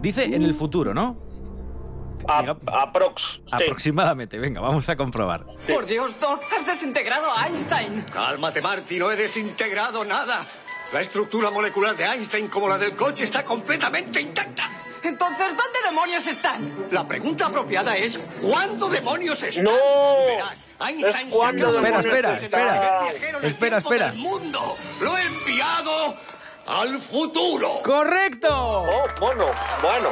Dice 0.00 0.24
en 0.24 0.42
el 0.42 0.54
futuro, 0.54 0.94
¿no? 0.94 1.27
A- 2.26 2.56
aprox. 2.82 3.40
sí. 3.46 3.52
Aproximadamente, 3.52 4.38
venga, 4.38 4.60
vamos 4.60 4.88
a 4.88 4.96
comprobar. 4.96 5.44
Por 5.70 5.86
Dios, 5.86 6.18
Doc, 6.20 6.42
has 6.58 6.66
desintegrado 6.66 7.30
a 7.30 7.46
Einstein. 7.46 8.02
Cálmate, 8.12 8.60
Marty, 8.60 8.98
no 8.98 9.10
he 9.10 9.16
desintegrado 9.16 10.04
nada. 10.04 10.44
La 10.92 11.00
estructura 11.00 11.50
molecular 11.50 11.94
de 11.96 12.04
Einstein, 12.04 12.48
como 12.48 12.68
la 12.68 12.78
del 12.78 12.96
coche, 12.96 13.24
está 13.24 13.44
completamente 13.44 14.20
intacta. 14.20 14.70
Entonces, 15.02 15.48
¿dónde 15.48 15.78
demonios 15.88 16.26
están? 16.26 16.88
La 16.90 17.06
pregunta 17.06 17.46
apropiada 17.46 17.96
es 17.96 18.18
¿cuándo 18.40 18.88
demonios 18.88 19.42
están? 19.42 19.64
No. 19.64 19.70
Verás, 20.26 20.66
Einstein 20.80 21.28
Es 21.28 21.34
de 21.34 21.78
Espera, 21.78 21.98
espera, 22.00 22.30
en 22.30 22.36
el 22.36 22.42
espera. 22.42 23.38
el 23.38 23.44
Espera, 23.44 23.78
espera. 23.78 24.10
del 24.10 24.18
mundo. 24.18 24.76
Lo 25.00 25.16
he 25.16 25.22
enviado 25.24 26.16
al 26.66 27.00
futuro. 27.00 27.80
¡Correcto! 27.84 28.48
Oh, 28.50 29.04
mono. 29.20 29.46
Bueno, 29.82 30.08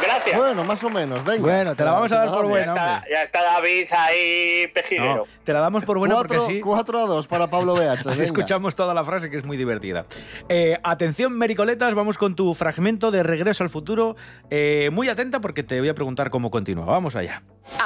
gracias. 0.00 0.36
Bueno, 0.36 0.64
más 0.64 0.82
o 0.84 0.90
menos, 0.90 1.24
venga. 1.24 1.42
Bueno, 1.42 1.74
te 1.74 1.84
la 1.84 1.92
vamos 1.92 2.10
a 2.12 2.16
dar 2.18 2.30
por 2.30 2.46
buena. 2.46 2.66
ya, 2.66 2.72
está, 2.72 2.94
hombre. 2.96 3.10
ya 3.10 3.22
está 3.22 3.42
David 3.42 3.86
ahí 3.92 4.64
No, 4.66 4.72
pejiguero. 4.74 5.26
te 5.44 5.52
la 5.52 5.60
damos 5.60 5.84
por 5.84 5.98
buena 5.98 6.14
Cuatro- 6.16 6.38
porque 6.40 6.54
sí. 6.54 6.60
4 6.60 6.98
a 6.98 7.06
2 7.06 7.26
para 7.26 7.48
Pablo 7.50 7.74
BH. 7.74 7.80
Así 8.00 8.08
venga. 8.08 8.24
escuchamos 8.24 8.74
toda 8.74 8.94
la 8.94 9.04
frase 9.04 9.30
que 9.30 9.36
es 9.36 9.44
muy 9.44 9.56
divertida. 9.56 10.06
Eh, 10.48 10.78
atención, 10.82 11.36
Mericoletas, 11.36 11.94
vamos 11.94 12.18
con 12.18 12.34
tu 12.34 12.54
fragmento 12.54 13.10
de 13.10 13.22
Regreso 13.22 13.64
al 13.64 13.70
Futuro. 13.70 14.16
Eh, 14.50 14.90
muy 14.92 15.08
atenta 15.08 15.40
porque 15.40 15.62
te 15.62 15.78
voy 15.80 15.88
a 15.88 15.94
preguntar 15.94 16.30
cómo 16.30 16.50
continúa. 16.50 16.84
Vamos 16.86 17.16
allá. 17.16 17.42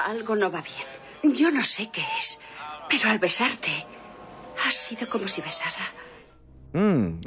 Algo 0.09 0.37
no 0.37 0.51
va 0.51 0.61
bien. 0.63 1.35
Yo 1.37 1.51
no 1.51 1.63
sé 1.65 1.89
qué 1.93 2.03
es, 2.19 2.41
pero 2.89 3.11
al 3.11 3.19
besarte 3.19 3.71
ha 4.67 4.71
sido 4.71 5.09
como 5.09 5.29
si 5.29 5.41
besara. 5.41 5.85
Mm, 6.73 7.21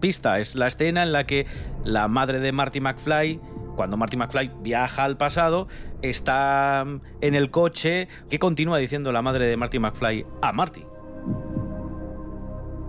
pista, 0.00 0.38
es 0.40 0.54
la 0.54 0.66
escena 0.66 1.02
en 1.02 1.12
la 1.12 1.24
que 1.24 1.46
la 1.84 2.08
madre 2.08 2.40
de 2.40 2.52
Marty 2.52 2.80
McFly, 2.80 3.40
cuando 3.78 3.96
Marty 3.96 4.16
McFly 4.16 4.50
viaja 4.60 5.04
al 5.04 5.16
pasado, 5.16 5.68
está 6.02 6.84
en 7.20 7.34
el 7.36 7.52
coche. 7.52 8.08
¿Qué 8.28 8.40
continúa 8.40 8.78
diciendo 8.78 9.12
la 9.12 9.22
madre 9.22 9.46
de 9.46 9.56
Marty 9.56 9.78
McFly 9.78 10.26
a 10.42 10.52
Marty? 10.52 10.84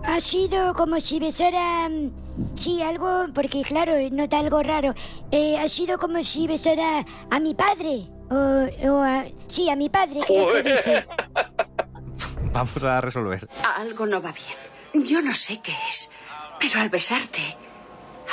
Ha 0.03 0.19
sido 0.19 0.74
como 0.74 1.00
si 1.00 1.19
besara... 1.19 1.88
mm, 1.88 2.55
Sí, 2.55 2.81
algo, 2.81 3.25
porque 3.36 3.62
claro, 3.62 3.93
nota 4.12 4.39
algo 4.39 4.63
raro. 4.63 4.96
Eh, 5.29 5.60
ha 5.60 5.67
sido 5.67 6.00
como 6.00 6.24
si 6.24 6.48
besara 6.48 7.05
a 7.29 7.39
mi 7.39 7.53
padre. 7.53 8.08
O, 8.31 8.89
o 8.89 9.03
a... 9.03 9.25
Sí, 9.46 9.69
a 9.69 9.75
mi 9.75 9.89
padre, 9.89 10.22
creo 10.25 10.53
que 10.53 10.63
dice. 10.63 11.05
Vamos 12.51 12.84
a 12.84 13.00
resolver. 13.00 13.48
Algo 13.77 14.08
no 14.08 14.19
va 14.24 14.31
bien. 14.31 15.05
Yo 15.05 15.22
no 15.22 15.36
sé 15.36 15.62
qué 15.62 15.74
es, 15.88 16.10
pero 16.60 16.79
al 16.79 16.89
besarte 16.89 17.41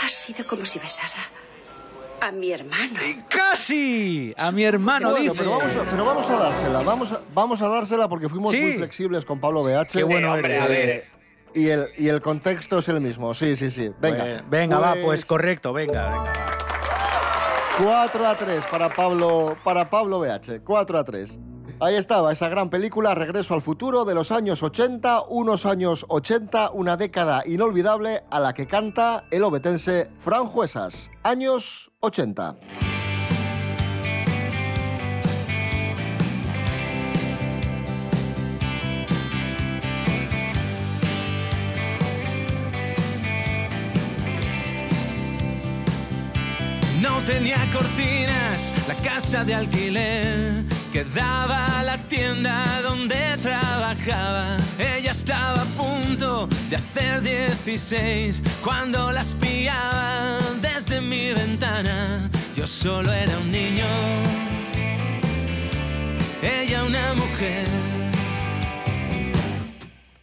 ha 0.02 0.08
sido 0.08 0.46
como 0.46 0.64
si 0.64 0.78
besara. 0.78 1.20
A 2.20 2.32
mi 2.32 2.50
hermano. 2.50 2.98
¡Casi! 3.28 4.34
A 4.38 4.50
mi 4.50 4.64
hermano 4.64 5.10
Bueno, 5.10 5.32
dice. 5.32 5.44
pero, 5.44 5.58
vamos 5.58 5.76
a, 5.76 5.82
pero 5.84 6.04
vamos 6.04 6.30
a 6.30 6.36
dársela, 6.38 6.80
vamos 6.82 7.12
a, 7.12 7.20
vamos 7.34 7.62
a 7.62 7.68
dársela 7.68 8.08
porque 8.08 8.28
fuimos 8.28 8.50
Sí. 8.50 8.60
muy 8.60 8.72
flexibles 8.74 9.24
con 9.24 9.38
Pablo 9.40 9.62
BH. 9.62 9.92
Qué 9.98 10.02
bueno 10.04 10.28
Eh, 10.28 10.30
hombre, 10.32 10.54
eres. 10.56 10.62
a 10.62 10.66
ver. 10.66 11.04
Y 11.54 11.68
el, 11.68 11.86
y 11.96 12.08
el 12.08 12.20
contexto 12.20 12.78
es 12.78 12.88
el 12.88 13.00
mismo, 13.00 13.32
sí, 13.34 13.54
sí, 13.56 13.70
sí. 13.70 13.90
Venga. 14.00 14.24
Pues- 14.24 14.50
venga, 14.50 14.78
va, 14.78 14.94
pues 15.02 15.24
correcto, 15.24 15.72
venga, 15.72 16.08
venga. 16.08 16.22
va. 16.22 16.32
4 17.82 18.26
a 18.26 18.36
3 18.36 18.64
para 18.70 18.88
Pablo, 18.88 19.56
para 19.62 19.88
Pablo 19.88 20.20
BH. 20.20 20.60
4 20.64 20.98
a 20.98 21.04
3. 21.04 21.38
Ahí 21.78 21.94
estaba 21.94 22.32
esa 22.32 22.48
gran 22.48 22.70
película 22.70 23.14
Regreso 23.14 23.52
al 23.52 23.60
futuro 23.60 24.06
de 24.06 24.14
los 24.14 24.32
años 24.32 24.62
80, 24.62 25.24
unos 25.28 25.66
años 25.66 26.06
80, 26.08 26.70
una 26.70 26.96
década 26.96 27.42
inolvidable 27.44 28.24
a 28.30 28.40
la 28.40 28.54
que 28.54 28.66
canta 28.66 29.24
el 29.30 29.44
obetense 29.44 30.10
Fran 30.18 30.46
Juesas. 30.46 31.10
Años 31.22 31.90
80. 32.00 32.56
No 47.02 47.22
tenía 47.26 47.58
cortinas, 47.70 48.72
la 48.88 48.94
casa 48.94 49.44
de 49.44 49.54
alquiler 49.54 50.75
que 50.96 51.04
daba 51.04 51.66
a 51.80 51.82
la 51.82 51.98
tienda 52.08 52.80
donde 52.80 53.36
trabajaba. 53.42 54.56
Ella 54.78 55.10
estaba 55.10 55.60
a 55.60 55.64
punto 55.76 56.48
de 56.70 56.76
hacer 56.76 57.20
16 57.20 58.42
cuando 58.64 59.12
las 59.12 59.34
pillaba 59.34 60.38
desde 60.62 61.02
mi 61.02 61.34
ventana. 61.34 62.30
Yo 62.56 62.66
solo 62.66 63.12
era 63.12 63.36
un 63.36 63.50
niño, 63.50 63.84
ella 66.40 66.82
una 66.82 67.12
mujer. 67.12 67.66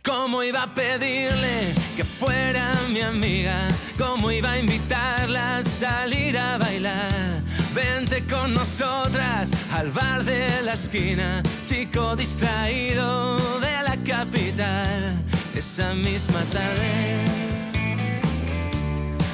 ¿Cómo 0.03 0.41
iba 0.41 0.63
a 0.63 0.73
pedirle 0.73 1.71
que 1.95 2.03
fuera 2.03 2.73
mi 2.91 3.01
amiga? 3.01 3.67
¿Cómo 3.95 4.31
iba 4.31 4.53
a 4.53 4.57
invitarla 4.57 5.57
a 5.57 5.63
salir 5.63 6.35
a 6.35 6.57
bailar? 6.57 7.42
Vente 7.73 8.23
con 8.25 8.53
nosotras 8.53 9.51
al 9.71 9.89
bar 9.91 10.23
de 10.23 10.61
la 10.61 10.73
esquina, 10.73 11.41
chico 11.65 12.15
distraído 12.15 13.59
de 13.59 13.83
la 13.83 13.97
capital. 14.05 15.15
Esa 15.55 15.93
misma 15.93 16.41
tarde 16.51 17.23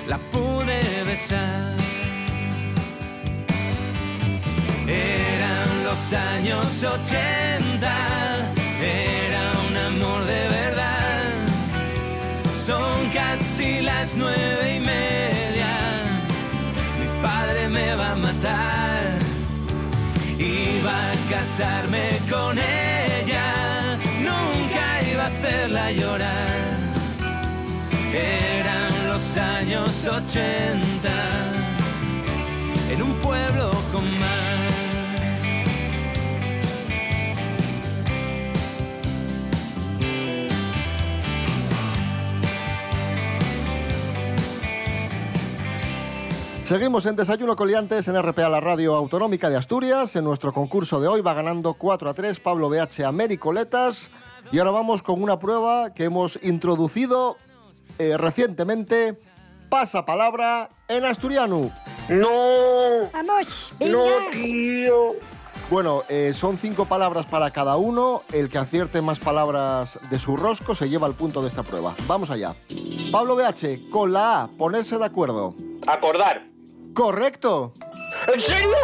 la 0.07 0.17
pude 0.31 0.79
besar. 1.05 1.75
Eran 4.87 5.83
los 5.83 6.13
años 6.13 6.83
80, 6.83 8.53
era 8.81 9.51
un 9.69 9.77
amor 9.77 10.23
de 10.23 10.47
verdad. 10.47 11.33
Son 12.55 13.09
casi 13.09 13.81
las 13.81 14.15
nueve 14.15 14.77
y 14.77 14.79
media, 14.79 15.58
va 17.95 18.11
a 18.11 18.15
matar. 18.15 19.17
Iba 20.37 20.95
a 21.11 21.15
casarme 21.29 22.19
con 22.29 22.57
ella, 22.57 23.97
nunca 24.21 24.83
iba 25.11 25.23
a 25.23 25.27
hacerla 25.27 25.91
llorar. 25.91 26.77
Eran 28.13 29.07
los 29.09 29.37
años 29.37 30.05
80 30.05 31.09
en 32.91 33.01
un 33.01 33.13
pueblo 33.15 33.71
con 33.91 34.19
mar. 34.19 34.48
Seguimos 46.69 47.07
en 47.07 47.15
Desayuno 47.15 47.55
Coliantes 47.55 48.07
en 48.07 48.21
RPA, 48.21 48.47
la 48.47 48.59
radio 48.59 48.93
autonómica 48.93 49.49
de 49.49 49.57
Asturias. 49.57 50.15
En 50.15 50.23
nuestro 50.23 50.53
concurso 50.53 51.01
de 51.01 51.07
hoy 51.07 51.19
va 51.19 51.33
ganando 51.33 51.73
4 51.73 52.11
a 52.11 52.13
3 52.13 52.39
Pablo 52.39 52.69
BH 52.69 53.05
a 53.07 53.11
Mary 53.11 53.39
Coletas. 53.39 54.11
Y 54.51 54.59
ahora 54.59 54.69
vamos 54.69 55.01
con 55.01 55.23
una 55.23 55.39
prueba 55.39 55.95
que 55.95 56.03
hemos 56.03 56.37
introducido 56.43 57.37
eh, 57.97 58.19
recientemente. 58.19 59.17
Pasa 59.67 60.05
palabra 60.05 60.69
en 60.87 61.05
asturiano. 61.05 61.71
No, 62.07 63.09
Vamos, 63.13 63.73
venga. 63.79 63.91
no, 63.93 64.05
tío. 64.31 65.15
Bueno, 65.71 66.03
eh, 66.07 66.33
son 66.35 66.59
cinco 66.59 66.85
palabras 66.85 67.25
para 67.25 67.49
cada 67.49 67.77
uno. 67.77 68.21
El 68.31 68.47
que 68.47 68.59
acierte 68.59 69.01
más 69.01 69.17
palabras 69.17 69.99
de 70.11 70.19
su 70.19 70.37
rosco 70.37 70.75
se 70.75 70.87
lleva 70.87 71.07
el 71.07 71.15
punto 71.15 71.41
de 71.41 71.47
esta 71.47 71.63
prueba. 71.63 71.95
Vamos 72.05 72.29
allá. 72.29 72.53
Pablo 73.11 73.35
BH, 73.35 73.89
con 73.89 74.13
la 74.13 74.41
A, 74.41 74.47
ponerse 74.49 74.99
de 74.99 75.05
acuerdo. 75.05 75.55
Acordar. 75.87 76.58
Correcto. 76.93 77.73
¿En 78.33 78.41
serio? 78.41 78.75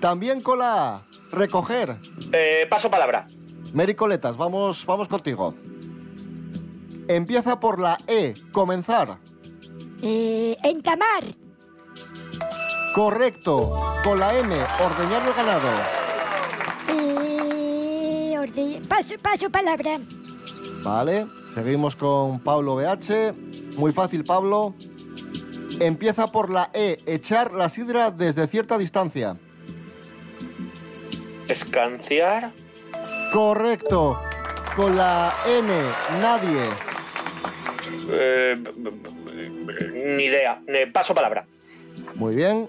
También 0.00 0.40
con 0.42 0.58
la 0.58 0.96
A, 0.96 1.02
recoger. 1.32 1.98
Eh, 2.32 2.66
paso 2.68 2.90
palabra. 2.90 3.26
Mary 3.72 3.94
Coletas, 3.94 4.36
vamos, 4.36 4.84
vamos 4.86 5.08
contigo. 5.08 5.54
Empieza 7.08 7.58
por 7.58 7.78
la 7.80 7.98
E, 8.06 8.34
comenzar. 8.52 9.18
Eh, 10.02 10.56
entamar. 10.62 11.24
Correcto. 12.94 13.74
Con 14.04 14.20
la 14.20 14.38
M, 14.38 14.54
ordeñar 14.80 15.26
el 15.26 15.32
ganado. 15.34 15.68
Eh, 16.88 18.34
orde- 18.38 18.80
paso, 18.88 19.14
paso 19.20 19.50
palabra. 19.50 19.98
Vale, 20.82 21.26
seguimos 21.54 21.96
con 21.96 22.40
Pablo 22.40 22.76
BH. 22.76 23.34
Muy 23.76 23.92
fácil, 23.92 24.24
Pablo. 24.24 24.74
Empieza 25.80 26.30
por 26.30 26.50
la 26.50 26.70
E, 26.72 27.02
echar 27.06 27.52
la 27.52 27.68
sidra 27.68 28.10
desde 28.10 28.46
cierta 28.46 28.78
distancia. 28.78 29.36
Escanciar. 31.48 32.52
Correcto. 33.32 34.20
Con 34.76 34.96
la 34.96 35.32
N, 35.46 35.72
nadie. 36.20 36.68
Eh, 38.10 38.62
ni 40.16 40.24
idea. 40.24 40.62
Eh, 40.66 40.86
paso 40.92 41.14
palabra. 41.14 41.46
Muy 42.14 42.36
bien. 42.36 42.66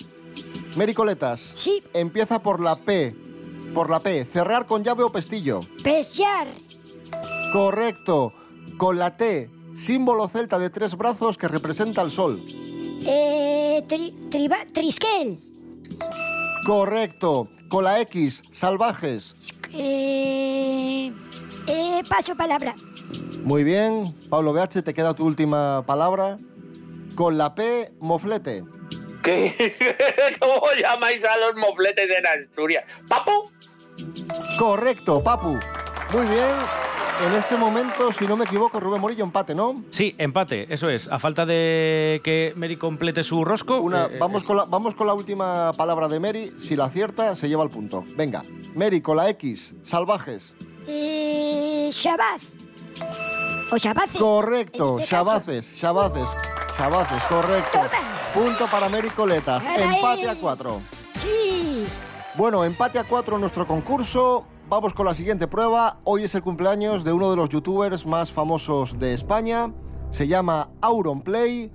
Mericoletas. 0.76 1.40
Sí. 1.40 1.84
Empieza 1.94 2.40
por 2.40 2.60
la 2.60 2.76
P. 2.78 3.16
Por 3.74 3.90
la 3.90 4.00
P, 4.00 4.24
cerrar 4.26 4.66
con 4.66 4.84
llave 4.84 5.04
o 5.04 5.12
pestillo. 5.12 5.62
Pesear. 5.84 6.48
Correcto. 7.52 8.34
Con 8.78 8.98
la 8.98 9.16
T, 9.18 9.50
símbolo 9.76 10.28
celta 10.28 10.58
de 10.58 10.70
tres 10.70 10.96
brazos 10.98 11.38
que 11.38 11.48
representa 11.48 12.02
el 12.02 12.12
sol. 12.12 12.44
Eh, 13.08 13.82
tri- 13.88 14.14
triba- 14.30 14.66
trisquel. 14.74 15.40
Correcto. 16.66 17.50
Con 17.70 17.84
la 17.84 18.00
X, 18.02 18.44
salvajes. 18.52 19.36
Eh, 19.74 21.12
eh, 21.68 22.02
paso 22.10 22.36
palabra. 22.36 22.76
Muy 23.44 23.64
bien. 23.64 24.16
Pablo 24.30 24.54
BH, 24.54 24.82
te 24.84 24.94
queda 24.94 25.14
tu 25.14 25.26
última 25.26 25.84
palabra. 25.86 26.38
Con 27.16 27.38
la 27.38 27.54
P, 27.56 27.92
moflete. 28.00 28.64
¿Qué? 29.24 29.76
¿Cómo 30.40 30.62
llamáis 30.80 31.26
a 31.26 31.36
los 31.38 31.56
mofletes 31.56 32.10
en 32.12 32.26
Asturias? 32.26 32.84
¿Papo? 33.08 33.52
Correcto, 34.60 35.24
Papu. 35.24 35.58
Muy 36.14 36.26
bien. 36.28 36.52
En 37.26 37.34
este 37.34 37.56
momento, 37.56 38.12
si 38.12 38.28
no 38.28 38.36
me 38.36 38.44
equivoco, 38.44 38.78
Rubén 38.80 39.00
Morillo 39.00 39.24
empate, 39.24 39.56
¿no? 39.56 39.82
Sí, 39.90 40.16
empate, 40.18 40.68
eso 40.74 40.90
es. 40.90 41.08
A 41.08 41.18
falta 41.18 41.46
de 41.46 42.20
que 42.26 42.52
Mary 42.58 42.76
complete 42.76 43.24
su 43.24 43.46
rosco. 43.46 43.80
Una, 43.80 44.06
eh, 44.06 44.18
vamos, 44.20 44.44
eh, 44.44 44.46
con 44.46 44.58
la, 44.58 44.66
vamos 44.66 44.96
con 44.96 45.08
la 45.08 45.14
última 45.14 45.72
palabra 45.74 46.10
de 46.10 46.20
Mary. 46.20 46.54
Si 46.60 46.76
la 46.76 46.86
acierta, 46.86 47.36
se 47.36 47.48
lleva 47.48 47.64
el 47.64 47.70
punto. 47.70 48.04
Venga. 48.18 48.44
Mary, 48.76 49.00
con 49.00 49.16
la 49.16 49.30
X, 49.30 49.74
salvajes. 49.84 50.56
Eh, 50.88 51.90
Shabaz. 51.94 52.42
O 53.72 53.78
Shabaces. 53.78 54.22
Correcto, 54.22 55.00
este 55.00 55.10
caso. 55.10 55.30
Shabaces, 55.32 55.74
Shabaces, 55.76 56.30
Shabaces, 56.78 57.24
correcto. 57.24 57.80
Toma. 57.80 58.34
Punto 58.34 58.68
para 58.68 58.90
Mary 58.90 59.10
Coletas. 59.10 59.66
Empate 59.66 60.30
a 60.30 60.36
cuatro. 60.36 60.82
Sí. 61.14 61.86
Bueno, 62.36 62.64
empate 62.66 63.00
a 63.00 63.06
cuatro 63.06 63.36
en 63.36 63.42
nuestro 63.42 63.66
concurso. 63.66 64.46
Vamos 64.68 64.96
con 64.96 65.06
la 65.06 65.14
siguiente 65.14 65.48
prueba. 65.48 66.00
Hoy 66.06 66.24
es 66.24 66.34
el 66.34 66.42
cumpleaños 66.42 67.04
de 67.04 67.14
uno 67.14 67.30
de 67.30 67.38
los 67.38 67.50
youtubers 67.50 68.08
más 68.08 68.32
famosos 68.32 68.98
de 68.98 69.14
España. 69.14 69.72
Se 70.10 70.28
llama 70.28 70.72
Auronplay. 70.82 71.72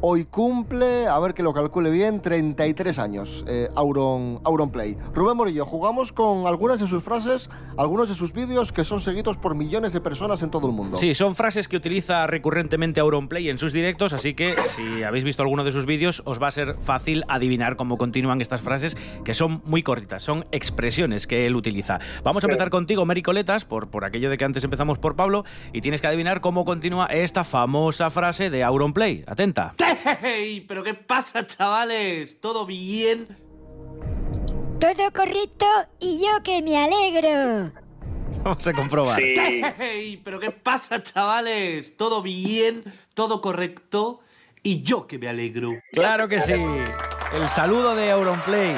Hoy 0.00 0.24
cumple, 0.24 1.06
a 1.06 1.18
ver 1.18 1.34
que 1.34 1.42
lo 1.42 1.52
calcule 1.52 1.90
bien, 1.90 2.20
33 2.20 2.98
años, 2.98 3.44
eh, 3.48 3.68
Auron, 3.74 4.40
Auronplay. 4.44 4.96
Rubén 5.14 5.36
Morillo, 5.36 5.64
jugamos 5.64 6.12
con 6.12 6.46
algunas 6.46 6.80
de 6.80 6.86
sus 6.86 7.02
frases, 7.02 7.50
algunos 7.76 8.08
de 8.08 8.14
sus 8.14 8.32
vídeos 8.32 8.72
que 8.72 8.84
son 8.84 9.00
seguidos 9.00 9.36
por 9.36 9.54
millones 9.54 9.92
de 9.92 10.00
personas 10.00 10.42
en 10.42 10.50
todo 10.50 10.66
el 10.68 10.72
mundo. 10.72 10.96
Sí, 10.96 11.14
son 11.14 11.34
frases 11.34 11.68
que 11.68 11.76
utiliza 11.76 12.26
recurrentemente 12.26 13.00
Auronplay 13.00 13.48
en 13.48 13.58
sus 13.58 13.72
directos, 13.72 14.12
así 14.12 14.34
que 14.34 14.54
si 14.54 15.02
habéis 15.02 15.24
visto 15.24 15.42
alguno 15.42 15.64
de 15.64 15.72
sus 15.72 15.86
vídeos 15.86 16.22
os 16.24 16.40
va 16.42 16.48
a 16.48 16.52
ser 16.52 16.76
fácil 16.80 17.24
adivinar 17.28 17.76
cómo 17.76 17.98
continúan 17.98 18.40
estas 18.40 18.60
frases, 18.60 18.96
que 19.24 19.34
son 19.34 19.62
muy 19.64 19.82
cortitas, 19.82 20.22
son 20.22 20.44
expresiones 20.52 21.26
que 21.26 21.46
él 21.46 21.56
utiliza. 21.56 21.98
Vamos 22.22 22.44
a 22.44 22.46
empezar 22.46 22.70
contigo, 22.70 23.04
Mary 23.04 23.22
Coletas, 23.22 23.64
por, 23.64 23.88
por 23.88 24.04
aquello 24.04 24.30
de 24.30 24.38
que 24.38 24.44
antes 24.44 24.64
empezamos 24.64 24.98
por 24.98 25.16
Pablo, 25.16 25.44
y 25.72 25.80
tienes 25.80 26.00
que 26.00 26.06
adivinar 26.06 26.40
cómo 26.40 26.64
continúa 26.64 27.06
esta 27.06 27.44
famosa 27.44 28.10
frase 28.10 28.50
de 28.50 28.62
Auronplay. 28.62 29.24
Atenta. 29.26 29.74
¡Hey! 30.22 30.64
¿Pero 30.66 30.82
qué 30.82 30.94
pasa, 30.94 31.46
chavales? 31.46 32.40
¿Todo 32.40 32.66
bien? 32.66 33.28
Todo 34.80 35.12
correcto 35.12 35.66
y 35.98 36.20
yo 36.20 36.42
que 36.42 36.62
me 36.62 36.76
alegro. 36.76 37.72
Vamos 38.44 38.66
a 38.66 38.72
comprobar. 38.72 39.16
Sí. 39.16 39.62
¡Hey! 39.78 40.20
¿Pero 40.24 40.38
qué 40.40 40.50
pasa, 40.50 41.02
chavales? 41.02 41.96
¿Todo 41.96 42.22
bien? 42.22 42.84
¿Todo 43.14 43.40
correcto? 43.40 44.20
Y 44.62 44.82
yo 44.82 45.06
que 45.06 45.18
me 45.18 45.28
alegro. 45.28 45.72
Claro 45.92 46.28
que 46.28 46.40
sí. 46.40 46.52
El 46.52 47.48
saludo 47.48 47.94
de 47.94 48.10
Auronplay. 48.10 48.74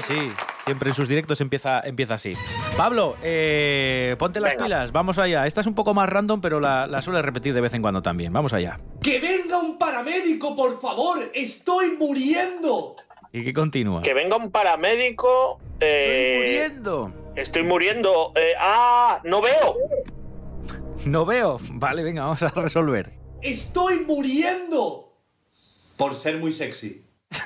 Sí, 0.00 0.14
sí. 0.14 0.28
Siempre 0.64 0.90
en 0.90 0.94
sus 0.94 1.08
directos 1.08 1.40
empieza, 1.40 1.80
empieza 1.80 2.14
así. 2.14 2.32
Pablo, 2.76 3.16
eh, 3.22 4.16
ponte 4.18 4.40
las 4.40 4.52
Venga. 4.52 4.64
pilas. 4.64 4.92
Vamos 4.92 5.18
allá. 5.18 5.46
Esta 5.46 5.60
es 5.60 5.66
un 5.66 5.74
poco 5.74 5.94
más 5.94 6.08
random, 6.08 6.40
pero 6.40 6.60
la, 6.60 6.86
la 6.86 7.02
suele 7.02 7.22
repetir 7.22 7.54
de 7.54 7.60
vez 7.60 7.72
en 7.74 7.82
cuando 7.82 8.02
también. 8.02 8.32
Vamos 8.32 8.52
allá. 8.52 8.80
¡Que 9.00 9.20
venga 9.20 9.58
un 9.58 9.78
paramédico, 9.78 10.54
por 10.56 10.80
favor! 10.80 11.30
¡Estoy 11.34 11.92
muriendo! 11.96 12.96
¿Y 13.32 13.44
qué 13.44 13.52
continúa? 13.54 14.02
Que 14.02 14.12
venga 14.14 14.36
un 14.36 14.50
paramédico. 14.50 15.58
Estoy 15.74 15.88
eh, 15.88 16.36
muriendo. 16.38 17.12
Estoy 17.36 17.62
muriendo. 17.62 18.32
eh, 18.34 18.52
ah, 18.58 19.20
no 19.24 19.40
veo. 19.40 19.76
No 21.04 21.24
veo. 21.24 21.58
Vale, 21.70 22.02
venga, 22.02 22.22
vamos 22.22 22.42
a 22.42 22.48
resolver. 22.48 23.12
¡Estoy 23.42 24.00
muriendo! 24.00 25.12
Por 25.96 26.14
ser 26.14 26.38
muy 26.38 26.52
sexy. 26.52 27.05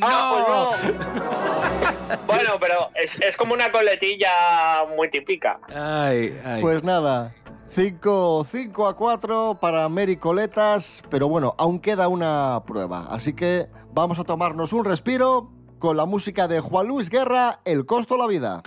Ah, 0.00 0.74
pues 0.74 0.94
no. 0.94 2.18
bueno, 2.26 2.50
pero 2.60 2.90
es, 2.94 3.18
es 3.20 3.36
como 3.36 3.54
una 3.54 3.70
coletilla 3.70 4.84
muy 4.96 5.08
típica. 5.10 5.60
Ay, 5.68 6.38
ay. 6.44 6.60
Pues 6.62 6.82
nada, 6.84 7.34
5, 7.70 8.46
5 8.50 8.86
a 8.86 8.96
4 8.96 9.58
para 9.60 9.88
Mary 9.88 10.16
Coletas, 10.16 11.02
pero 11.10 11.28
bueno, 11.28 11.54
aún 11.58 11.78
queda 11.80 12.08
una 12.08 12.62
prueba, 12.66 13.06
así 13.10 13.32
que 13.34 13.68
vamos 13.92 14.18
a 14.18 14.24
tomarnos 14.24 14.72
un 14.72 14.84
respiro 14.84 15.50
con 15.78 15.96
la 15.96 16.04
música 16.04 16.48
de 16.48 16.60
Juan 16.60 16.88
Luis 16.88 17.08
Guerra, 17.10 17.60
El 17.64 17.86
costo 17.86 18.14
de 18.14 18.20
la 18.20 18.26
vida. 18.26 18.62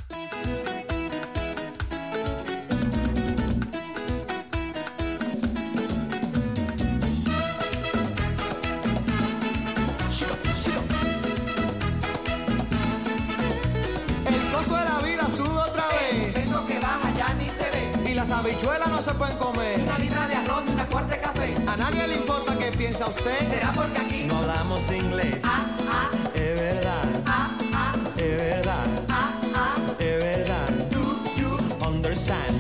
Habichuelas 18.46 18.88
no 18.90 19.02
se 19.02 19.14
pueden 19.14 19.38
comer. 19.38 19.80
Una 19.82 19.98
libra 19.98 20.28
de 20.28 20.36
arroz 20.36 20.64
y 20.68 20.72
una 20.72 20.86
cuarta 20.86 21.16
de 21.16 21.22
café. 21.22 21.56
A 21.68 21.78
nadie 21.78 22.08
le 22.08 22.16
importa 22.16 22.58
qué 22.58 22.72
piensa 22.72 23.08
usted. 23.08 23.50
Será 23.50 23.72
porque 23.74 23.98
aquí. 24.00 24.24
No 24.26 24.38
hablamos 24.38 24.80
inglés. 24.92 25.38
Ah, 25.44 25.66
ah, 25.90 26.10
Es 26.34 26.56
verdad, 26.60 27.04
ah, 27.26 27.50
ah, 27.74 27.94
es 28.18 28.38
verdad, 28.38 28.86
ah, 29.10 29.32
ah. 29.56 29.76
es 30.00 30.18
verdad. 30.24 30.70
Do 30.92 31.02
you 31.36 31.58
Understand. 31.86 32.56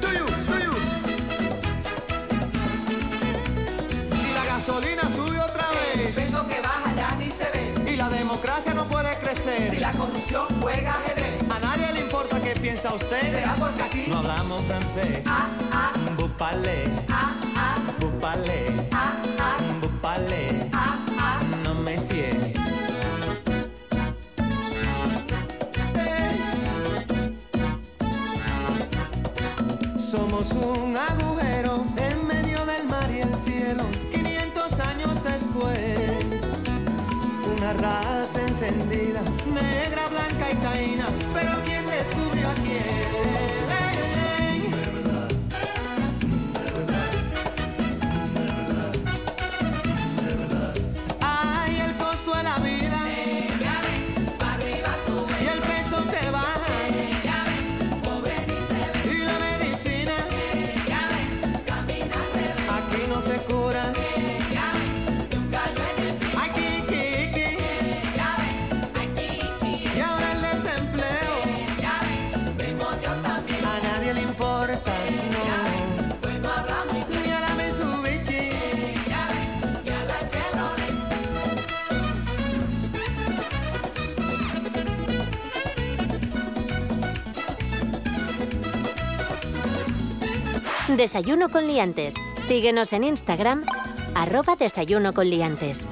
Do 0.00 0.08
you, 0.12 0.26
do 0.48 0.58
you? 0.64 0.72
Si 4.16 4.32
la 4.34 4.44
gasolina 4.46 5.02
sube 5.16 5.38
otra 5.40 5.68
vez. 5.70 6.14
Que 6.14 6.60
baja 6.62 6.94
ya 6.96 7.14
ni 7.16 7.30
se 7.30 7.50
ve. 7.84 7.92
Y 7.92 7.96
la 7.96 8.08
democracia 8.08 8.72
no 8.74 8.86
puede 8.86 9.14
Si 9.16 9.20
crecer. 9.20 9.80
la 9.80 9.92
corrupción 9.92 10.46
juega 10.60 10.94
piensa 12.90 12.94
usted. 12.94 13.30
Será 13.32 13.54
porque 13.56 13.82
aquí. 13.82 14.04
No 14.08 14.18
hablamos 14.18 14.62
francés. 14.64 15.24
Ah, 15.26 15.46
ah, 15.72 15.92
Vous 16.18 16.28
parlez, 16.38 16.84
ah, 17.08 17.32
ah, 17.56 17.76
vous 17.98 18.10
parlez, 18.20 18.66
ah, 18.92 19.12
ah, 19.38 19.56
vous 19.80 19.88
parlez. 20.00 20.70
ah, 20.72 20.96
ah. 21.18 21.40
No 21.64 21.74
me 21.74 21.96
cierre. 21.98 22.52
Somos 29.98 30.50
un 30.52 30.96
agujero 30.96 31.84
en 31.96 32.26
medio 32.26 32.64
del 32.66 32.88
mar 32.88 33.10
y 33.10 33.20
el 33.20 33.34
cielo. 33.44 33.84
500 34.12 34.80
años 34.80 35.14
después, 35.22 36.42
una 37.56 37.72
raza 37.74 38.40
encendida, 38.48 39.20
negra, 39.46 40.08
blanca 40.08 40.50
y 40.50 40.56
taína. 40.56 41.06
Pero 41.34 41.52
¿quién 41.64 41.79
descubrió 42.02 42.48
a 42.48 42.54
quién? 42.54 43.69
Desayuno 90.96 91.48
con 91.50 91.66
liantes. 91.66 92.14
Síguenos 92.48 92.92
en 92.92 93.04
Instagram, 93.04 93.62
arroba 94.14 94.56
desayuno 94.56 95.12
con 95.12 95.30
liantes. 95.30 95.88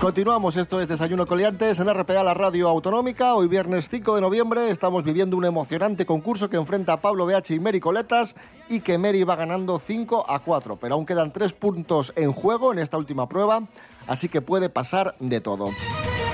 Continuamos, 0.00 0.56
esto 0.56 0.80
es 0.80 0.88
Desayuno 0.88 1.26
Coliantes 1.26 1.78
en 1.78 1.92
RPA, 1.92 2.22
la 2.22 2.32
radio 2.32 2.68
autonómica. 2.68 3.34
Hoy 3.34 3.48
viernes 3.48 3.90
5 3.90 4.14
de 4.14 4.20
noviembre 4.22 4.70
estamos 4.70 5.04
viviendo 5.04 5.36
un 5.36 5.44
emocionante 5.44 6.06
concurso 6.06 6.48
que 6.48 6.56
enfrenta 6.56 6.94
a 6.94 7.00
Pablo 7.02 7.26
BH 7.26 7.50
y 7.50 7.60
Mary 7.60 7.80
Coletas 7.80 8.34
y 8.70 8.80
que 8.80 8.96
Mary 8.96 9.24
va 9.24 9.36
ganando 9.36 9.78
5 9.78 10.24
a 10.26 10.38
4, 10.38 10.76
pero 10.76 10.94
aún 10.94 11.04
quedan 11.04 11.32
3 11.32 11.52
puntos 11.52 12.14
en 12.16 12.32
juego 12.32 12.72
en 12.72 12.78
esta 12.78 12.96
última 12.96 13.28
prueba, 13.28 13.64
así 14.06 14.28
que 14.28 14.40
puede 14.40 14.68
pasar 14.68 15.14
de 15.20 15.40
todo. 15.40 15.70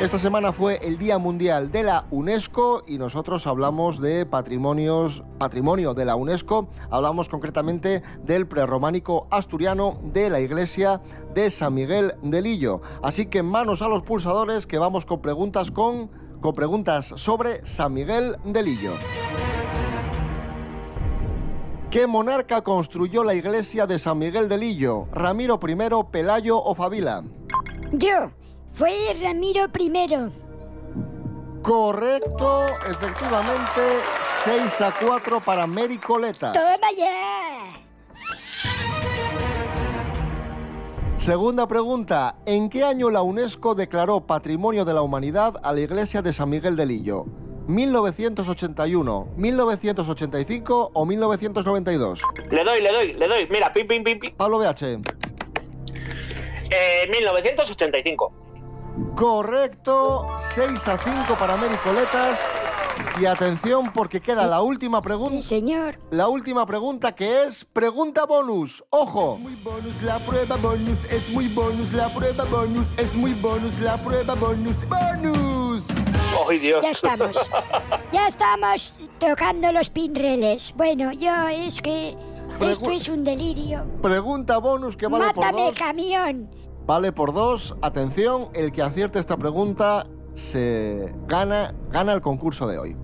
Esta 0.01 0.19
semana 0.19 0.53
fue 0.53 0.79
el 0.83 0.99
Día 0.99 1.17
Mundial 1.17 1.71
de 1.73 1.83
la 1.83 2.05
UNESCO 2.11 2.83
y 2.87 2.99
nosotros 2.99 3.47
hablamos 3.47 3.99
de 3.99 4.27
patrimonios, 4.27 5.25
patrimonio 5.39 5.95
de 5.95 6.05
la 6.05 6.17
UNESCO. 6.17 6.69
Hablamos 6.91 7.31
concretamente 7.31 8.03
del 8.23 8.47
prerrománico 8.47 9.27
asturiano 9.31 9.99
de 10.13 10.29
la 10.29 10.41
iglesia 10.41 11.01
de 11.35 11.51
San 11.51 11.73
Miguel 11.73 12.13
de 12.23 12.43
Lillo. 12.43 12.83
Así 13.03 13.25
que 13.25 13.43
manos 13.43 13.81
a 13.81 13.89
los 13.89 14.03
pulsadores 14.03 14.67
que 14.67 14.77
vamos 14.77 15.07
con 15.07 15.23
preguntas 15.23 15.71
con, 15.71 16.11
con 16.43 16.55
preguntas 16.55 17.15
sobre 17.17 17.65
San 17.65 17.95
Miguel 17.95 18.37
de 18.45 18.63
Lillo. 18.63 18.93
¿Qué 21.91 22.07
monarca 22.07 22.63
construyó 22.63 23.23
la 23.23 23.35
iglesia 23.35 23.87
de 23.87 23.99
San 23.99 24.19
Miguel 24.19 24.49
de 24.49 24.59
Lillo? 24.59 25.07
¿Ramiro 25.13 25.61
I, 25.67 25.77
Pelayo 26.11 26.63
o 26.63 26.75
Fabila? 26.75 27.23
Yo. 27.93 28.31
Fue 28.73 28.93
Ramiro 29.23 29.67
I. 29.79 29.93
Correcto, 31.63 32.67
efectivamente, 32.91 33.81
6 34.45 34.81
a 34.83 34.95
4 35.01 35.41
para 35.41 35.67
Mary 35.67 35.97
Coletas. 35.97 36.53
¡Toma 36.53 36.93
ya! 36.97 37.87
Segunda 41.17 41.67
pregunta, 41.67 42.37
¿en 42.45 42.69
qué 42.69 42.85
año 42.85 43.09
la 43.11 43.23
UNESCO 43.23 43.75
declaró 43.75 44.27
Patrimonio 44.27 44.85
de 44.85 44.93
la 44.93 45.01
Humanidad 45.01 45.55
a 45.63 45.73
la 45.73 45.81
iglesia 45.81 46.21
de 46.21 46.33
San 46.35 46.51
Miguel 46.51 46.77
de 46.77 46.85
Lillo? 46.85 47.25
1981, 47.67 49.29
1985 49.37 50.91
o 50.93 51.07
1992. 51.07 52.23
Le 52.51 52.65
doy, 52.65 52.81
le 52.81 52.93
doy, 52.93 53.13
le 53.15 53.29
doy. 53.29 53.49
Mira, 53.51 53.73
pim, 53.73 53.87
pim, 53.87 54.05
pim, 54.05 54.19
pim. 54.19 54.35
Pablo 54.37 54.59
BH. 54.59 55.01
Eh, 56.71 57.09
1985. 57.11 58.33
Correcto, 59.15 60.27
6 60.55 60.89
a 60.89 60.99
5 60.99 61.35
para 61.39 61.57
Mericoletas. 61.57 62.41
Y 63.21 63.27
atención 63.27 63.93
porque 63.93 64.21
queda 64.21 64.47
la 64.47 64.63
última 64.63 65.03
pregunta. 65.03 65.43
señor. 65.43 65.99
La 66.11 66.29
última 66.29 66.67
pregunta 66.67 67.15
que 67.15 67.45
es 67.45 67.65
pregunta 67.65 68.25
bonus. 68.25 68.85
Ojo. 68.91 69.37
Muy 69.39 69.55
bonus, 69.57 70.03
la 70.03 70.19
prueba 70.19 70.57
bonus, 70.57 70.99
es 71.11 71.29
muy 71.31 71.49
bonus, 71.49 71.93
la 71.93 72.09
prueba 72.09 72.45
bonus, 72.45 72.87
es 72.97 73.15
muy 73.15 73.35
bonus, 73.35 73.79
la 73.81 73.97
prueba 73.97 74.35
bonus, 74.35 74.77
bonus. 74.89 75.56
¡Ay, 76.49 76.59
Dios! 76.59 76.83
Ya 76.83 76.91
estamos. 76.91 77.51
Ya 78.13 78.27
estamos 78.27 78.95
tocando 79.19 79.73
los 79.73 79.91
pinreles. 79.91 80.75
Bueno, 80.77 81.13
yo 81.13 81.49
es 81.49 81.81
que 81.81 82.17
esto 82.61 82.91
es 82.91 83.09
un 83.09 83.25
delirio. 83.25 83.85
Pregunta 84.03 84.59
bonus 84.59 84.97
que 84.97 85.07
vale 85.07 85.33
por 85.33 85.45
Mátame, 85.45 85.67
dos. 85.67 85.79
camión. 85.79 86.51
Vale 86.87 87.13
por 87.13 87.33
dos. 87.33 87.77
Atención, 87.83 88.49
el 88.55 88.73
que 88.73 88.83
acierte 88.83 89.19
esta 89.19 89.37
pregunta 89.37 90.07
se 90.35 91.15
gana, 91.27 91.75
gana 91.91 92.13
el 92.13 92.21
concurso 92.21 92.67
de 92.67 92.79
hoy. 92.79 92.97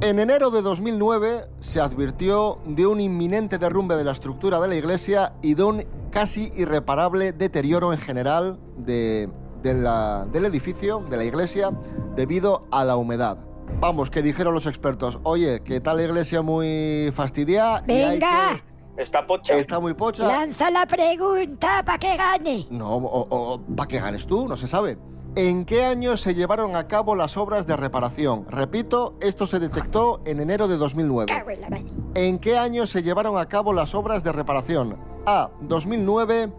En 0.00 0.18
enero 0.18 0.50
de 0.50 0.62
2009 0.62 1.46
se 1.60 1.80
advirtió 1.80 2.58
de 2.64 2.86
un 2.86 3.00
inminente 3.00 3.58
derrumbe 3.58 3.96
de 3.96 4.04
la 4.04 4.12
estructura 4.12 4.60
de 4.60 4.68
la 4.68 4.76
iglesia 4.76 5.34
y 5.42 5.54
de 5.54 5.64
un 5.64 5.84
casi 6.10 6.52
irreparable 6.56 7.32
deterioro 7.32 7.92
en 7.92 7.98
general 7.98 8.58
de, 8.76 9.28
de 9.62 9.74
la- 9.74 10.26
del 10.32 10.44
edificio, 10.46 11.00
de 11.08 11.16
la 11.16 11.24
iglesia, 11.24 11.70
debido 12.16 12.66
a 12.70 12.84
la 12.84 12.96
humedad. 12.96 13.38
Vamos, 13.80 14.10
que 14.10 14.22
dijeron 14.22 14.54
los 14.54 14.66
expertos, 14.66 15.20
oye, 15.24 15.60
que 15.60 15.80
tal 15.80 16.00
iglesia 16.00 16.40
muy 16.42 17.10
fastidiada 17.12 17.82
y 17.86 17.92
hay 17.92 18.10
Venga, 18.18 18.62
Está 18.96 19.26
pocha. 19.26 19.54
que- 19.54 19.60
está 19.60 19.78
muy 19.78 19.94
pocha. 19.94 20.26
lanza 20.26 20.70
la 20.70 20.86
pregunta 20.86 21.82
para 21.84 21.98
que 21.98 22.16
gane. 22.16 22.66
No, 22.70 22.96
o, 22.96 23.60
¿para 23.76 23.86
qué 23.86 24.00
ganes 24.00 24.26
tú? 24.26 24.48
No 24.48 24.56
se 24.56 24.66
sabe. 24.66 24.98
¿En 25.36 25.64
qué 25.66 25.84
año 25.84 26.16
se 26.16 26.34
llevaron 26.34 26.74
a 26.74 26.88
cabo 26.88 27.14
las 27.14 27.36
obras 27.36 27.66
de 27.66 27.76
reparación? 27.76 28.46
Repito, 28.50 29.14
esto 29.20 29.46
se 29.46 29.60
detectó 29.60 30.20
en 30.24 30.40
enero 30.40 30.66
de 30.66 30.78
2009. 30.78 31.26
Cago 31.32 31.50
en 31.50 31.60
la 31.60 31.68
madre. 31.68 31.84
¿En 32.14 32.38
qué 32.38 32.58
año 32.58 32.86
se 32.86 33.02
llevaron 33.02 33.36
a 33.38 33.46
cabo 33.46 33.72
las 33.72 33.94
obras 33.94 34.24
de 34.24 34.32
reparación? 34.32 34.96
A. 35.26 35.50
2009, 35.60 36.50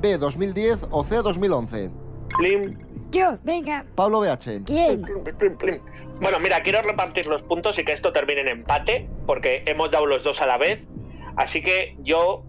B. 0.00 0.18
2010 0.18 0.86
o 0.90 1.04
C. 1.04 1.22
2011. 1.22 1.90
Plim, 2.38 2.78
Yo, 3.10 3.38
venga. 3.44 3.84
Pablo 3.94 4.20
BH. 4.20 4.64
¿Quién? 4.66 5.02
plim, 5.02 5.22
plim, 5.22 5.56
plim. 5.56 5.80
Bueno, 6.20 6.38
mira, 6.40 6.62
quiero 6.62 6.82
repartir 6.82 7.26
los 7.26 7.42
puntos 7.42 7.78
y 7.78 7.84
que 7.84 7.92
esto 7.92 8.12
termine 8.12 8.40
en 8.40 8.48
empate, 8.48 9.08
porque 9.26 9.62
hemos 9.66 9.90
dado 9.90 10.06
los 10.06 10.24
dos 10.24 10.40
a 10.42 10.46
la 10.46 10.58
vez. 10.58 10.86
Así 11.36 11.60
que 11.62 11.96
yo, 12.02 12.44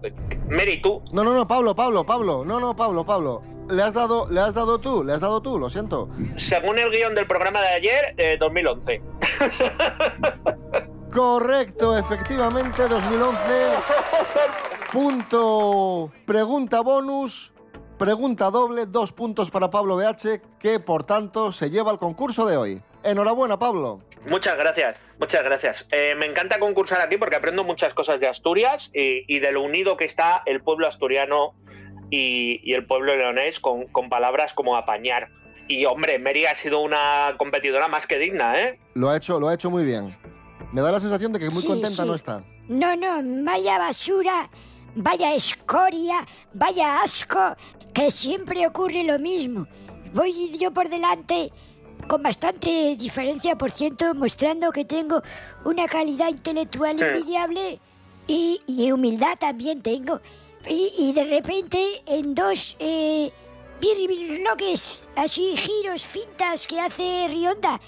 Mary, 0.48 0.80
tú, 0.80 1.02
No, 1.12 1.22
no, 1.22 1.34
no, 1.34 1.46
Pablo, 1.46 1.74
Pablo, 1.76 2.06
Pablo. 2.06 2.44
No, 2.44 2.58
no, 2.58 2.74
Pablo, 2.74 3.04
Pablo. 3.04 3.42
Le 3.70 3.82
has 3.82 3.92
dado, 3.92 4.26
le 4.30 4.40
has 4.40 4.54
dado 4.54 4.78
tú, 4.78 5.04
le 5.04 5.12
has 5.12 5.20
dado 5.20 5.42
tú, 5.42 5.58
lo 5.58 5.68
siento. 5.68 6.08
según 6.36 6.78
el 6.78 6.90
guion 6.90 7.14
del 7.14 7.26
programa 7.26 7.60
de 7.60 7.68
ayer, 7.68 8.14
eh, 8.16 8.38
2011. 8.40 9.02
Correcto, 11.12 11.96
efectivamente, 11.96 12.88
2011. 12.88 13.38
Punto. 14.92 16.10
Pregunta 16.24 16.80
bonus. 16.80 17.52
Pregunta 17.98 18.50
doble, 18.50 18.86
dos 18.86 19.12
puntos 19.12 19.50
para 19.50 19.70
Pablo 19.70 19.96
BH, 19.96 20.40
que 20.60 20.78
por 20.78 21.02
tanto 21.04 21.50
se 21.50 21.68
lleva 21.70 21.90
el 21.90 21.98
concurso 21.98 22.46
de 22.46 22.56
hoy. 22.56 22.82
Enhorabuena, 23.02 23.58
Pablo. 23.58 24.00
Muchas 24.28 24.56
gracias, 24.56 25.00
muchas 25.18 25.42
gracias. 25.42 25.88
Eh, 25.90 26.14
me 26.16 26.26
encanta 26.26 26.58
concursar 26.60 27.00
aquí 27.00 27.16
porque 27.16 27.36
aprendo 27.36 27.64
muchas 27.64 27.94
cosas 27.94 28.20
de 28.20 28.28
Asturias 28.28 28.90
y, 28.94 29.24
y 29.32 29.40
de 29.40 29.50
lo 29.52 29.62
unido 29.62 29.96
que 29.96 30.04
está 30.04 30.42
el 30.46 30.60
pueblo 30.62 30.86
asturiano 30.86 31.54
y, 32.10 32.60
y 32.62 32.74
el 32.74 32.86
pueblo 32.86 33.16
leonés 33.16 33.58
con, 33.60 33.86
con 33.86 34.08
palabras 34.08 34.54
como 34.54 34.76
apañar. 34.76 35.30
Y 35.66 35.84
hombre, 35.84 36.18
Mary 36.18 36.46
ha 36.46 36.54
sido 36.54 36.80
una 36.80 37.34
competidora 37.36 37.88
más 37.88 38.06
que 38.06 38.18
digna, 38.18 38.60
¿eh? 38.60 38.78
Lo 38.94 39.10
ha 39.10 39.16
hecho, 39.16 39.38
lo 39.40 39.48
ha 39.48 39.54
hecho 39.54 39.70
muy 39.70 39.84
bien. 39.84 40.16
Me 40.72 40.80
da 40.82 40.92
la 40.92 41.00
sensación 41.00 41.32
de 41.32 41.40
que 41.40 41.46
muy 41.46 41.62
Sí, 41.62 41.66
contenta 41.66 42.02
sí. 42.02 42.06
no 42.08 42.14
está. 42.14 42.42
No, 42.68 42.96
no, 42.96 43.44
vaya 43.44 43.78
basura, 43.78 44.48
vaya 44.94 45.34
escoria, 45.34 46.26
vaya 46.52 47.02
asco, 47.02 47.54
que 47.98 48.12
siempre 48.12 48.64
ocurre 48.64 49.02
lo 49.02 49.18
mismo. 49.18 49.66
Voy 50.14 50.56
yo 50.56 50.70
por 50.70 50.88
delante 50.88 51.52
con 52.06 52.22
bastante 52.22 52.94
diferencia 52.96 53.58
por 53.58 53.72
ciento, 53.72 54.14
mostrando 54.14 54.70
que 54.70 54.84
tengo 54.84 55.20
una 55.64 55.88
calidad 55.88 56.28
intelectual 56.28 57.02
envidiable 57.02 57.80
y, 58.28 58.60
y 58.68 58.92
humildad 58.92 59.36
también 59.38 59.82
tengo. 59.82 60.20
Y, 60.68 60.92
y 60.96 61.12
de 61.12 61.24
repente 61.24 62.02
en 62.06 62.36
dos 62.36 62.76
eh, 62.78 63.32
así 65.16 65.56
giros, 65.56 66.06
fintas 66.06 66.68
que 66.68 66.80
hace 66.80 67.26
Rionda, 67.28 67.80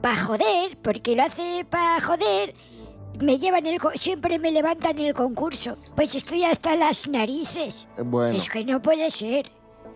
para 0.00 0.16
joder, 0.16 0.78
porque 0.78 1.14
lo 1.14 1.24
hace 1.24 1.66
para 1.68 2.00
joder, 2.00 2.54
me 3.20 3.38
llevan 3.38 3.66
el... 3.66 3.78
siempre 3.94 4.38
me 4.38 4.50
levantan 4.50 4.98
el 4.98 5.14
concurso. 5.14 5.76
Pues 5.94 6.14
estoy 6.14 6.44
hasta 6.44 6.76
las 6.76 7.08
narices. 7.08 7.88
Eh, 7.98 8.02
Bueno, 8.02 8.36
Es 8.36 8.48
que 8.48 8.64
no 8.64 8.80
puede 8.82 9.10
ser. 9.10 9.50